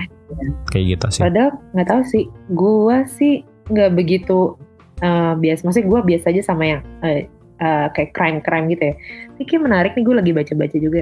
kayak 0.69 0.97
gitu 0.97 1.05
sih 1.09 1.21
Padahal 1.25 1.57
nggak 1.73 1.87
tahu 1.89 2.01
sih, 2.05 2.23
gue 2.53 2.97
sih 3.09 3.33
nggak 3.69 3.91
begitu 3.97 4.57
eh, 5.01 5.33
biasa. 5.37 5.61
Maksudnya 5.65 5.87
gue 5.89 6.01
biasa 6.13 6.25
aja 6.33 6.41
sama 6.45 6.63
yang 6.65 6.81
eh, 7.05 7.29
eh, 7.59 7.87
kayak 7.91 8.11
crime-crime 8.13 8.65
gitu 8.71 8.83
ya. 8.89 8.95
Ini 9.35 9.43
kayak 9.43 9.63
menarik 9.63 9.91
nih 9.93 10.03
gue 10.03 10.15
lagi 10.15 10.31
baca-baca 10.31 10.77
juga. 10.77 11.01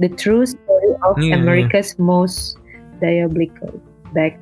The 0.00 0.08
True 0.08 0.44
Story 0.44 0.90
of 1.04 1.16
Iya, 1.16 1.24
iya. 1.26 1.34
America's 1.36 2.00
Most 2.00 2.56
Diabolical 2.98 3.76
Back 4.12 4.40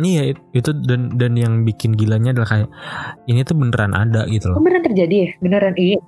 Iya 0.00 0.32
it- 0.32 0.44
itu 0.56 0.72
dan 0.88 1.20
dan 1.20 1.36
yang 1.36 1.68
bikin 1.68 1.92
gilanya 1.92 2.32
adalah 2.32 2.48
kayak 2.48 2.68
ini 3.28 3.44
tuh 3.44 3.52
beneran 3.52 3.92
ada 3.92 4.24
gitu 4.26 4.48
Oh, 4.48 4.56
loh. 4.56 4.64
beneran 4.64 4.88
terjadi 4.88 5.14
ya? 5.14 5.28
Beneran 5.44 5.74
iya. 5.76 6.00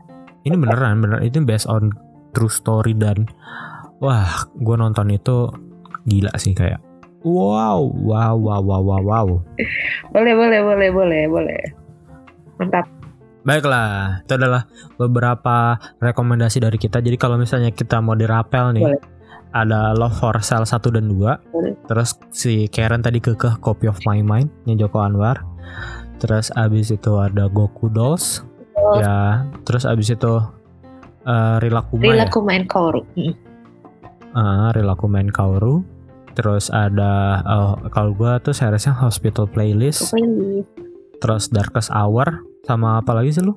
Ini 0.42 0.56
beneran 0.56 1.04
beneran 1.04 1.22
itu 1.22 1.44
based 1.44 1.68
on 1.68 1.92
true 2.32 2.48
story 2.48 2.96
dan 2.96 3.28
wah 4.00 4.24
gue 4.56 4.74
nonton 4.74 5.12
itu 5.12 5.52
gila 6.04 6.32
sih 6.40 6.56
kayak 6.56 6.80
wow 7.22 7.84
wow 7.84 8.32
wow 8.34 8.60
wow 8.60 8.80
wow 8.80 9.02
wow. 9.04 9.26
Boleh, 10.10 10.32
boleh, 10.32 10.60
boleh, 10.64 10.88
boleh, 10.90 11.22
boleh. 11.28 11.62
Mantap. 12.56 12.88
Baiklah, 13.44 14.24
itu 14.24 14.32
adalah 14.40 14.64
beberapa 14.96 15.76
rekomendasi 16.00 16.64
dari 16.64 16.80
kita. 16.80 17.04
Jadi 17.04 17.20
kalau 17.20 17.36
misalnya 17.36 17.68
kita 17.70 18.00
mau 18.00 18.16
dirapel 18.16 18.72
nih, 18.72 18.84
Boleh. 18.88 19.00
ada 19.52 19.92
Love 19.92 20.16
for 20.16 20.36
Sale 20.40 20.64
1 20.64 20.80
dan 20.88 21.12
2. 21.12 21.52
Boleh. 21.52 21.76
Terus 21.84 22.16
si 22.32 22.72
Karen 22.72 23.04
tadi 23.04 23.20
kekeh 23.20 23.60
Copy 23.60 23.84
of 23.92 24.00
My 24.08 24.24
Mind 24.24 24.48
nya 24.64 24.80
Joko 24.80 25.04
Anwar. 25.04 25.44
Terus 26.24 26.48
abis 26.56 26.88
itu 26.96 27.20
ada 27.20 27.52
Goku 27.52 27.92
Dolls. 27.92 28.40
Dolls. 28.72 29.04
Ya, 29.04 29.44
terus 29.68 29.84
abis 29.84 30.16
itu 30.16 30.40
eh 31.28 31.56
Rilakkuma 31.60 32.00
ya. 32.00 32.24
Rilaku 32.24 32.40
main 32.40 32.64
Koru. 32.64 33.04
Mm. 33.12 33.34
Ah, 34.34 34.74
Rilakkuma 34.74 35.22
and 35.22 35.30
Kaoru. 35.30 35.86
Terus 36.34 36.66
ada 36.74 37.38
oh, 37.46 37.78
kalau 37.94 38.10
gua 38.10 38.42
tuh 38.42 38.50
seriesnya 38.50 38.90
Hospital 38.98 39.46
Playlist, 39.46 40.10
Playlist. 40.10 40.66
terus 41.22 41.46
Darkest 41.54 41.94
Hour 41.94 42.42
sama 42.64 42.98
apa 42.98 43.12
lagi 43.12 43.32
sih 43.32 43.44
lu? 43.44 43.54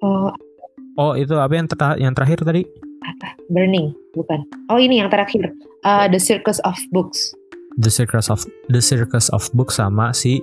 Oh, 0.00 0.30
Oh, 0.94 1.18
itu 1.18 1.34
apa 1.34 1.50
yang 1.50 1.66
ter- 1.66 1.98
yang 1.98 2.14
terakhir 2.14 2.46
tadi? 2.46 2.62
Burning, 3.50 3.90
bukan. 4.14 4.46
Oh, 4.70 4.78
ini 4.78 5.02
yang 5.02 5.10
terakhir. 5.10 5.50
Uh, 5.82 6.06
The 6.06 6.22
Circus 6.22 6.62
of 6.62 6.78
Books. 6.94 7.34
The 7.74 7.90
Circus 7.90 8.30
of 8.30 8.46
The 8.70 8.78
Circus 8.78 9.26
of 9.34 9.50
Books 9.58 9.82
sama 9.82 10.14
si 10.14 10.38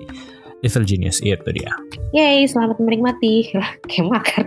Evil 0.62 0.84
Genius 0.84 1.24
itu 1.24 1.40
dia. 1.56 1.72
Yay, 2.12 2.44
selamat 2.46 2.84
menikmati. 2.84 3.56
Lah, 3.56 3.72
kayak 3.90 4.12
makan. 4.12 4.46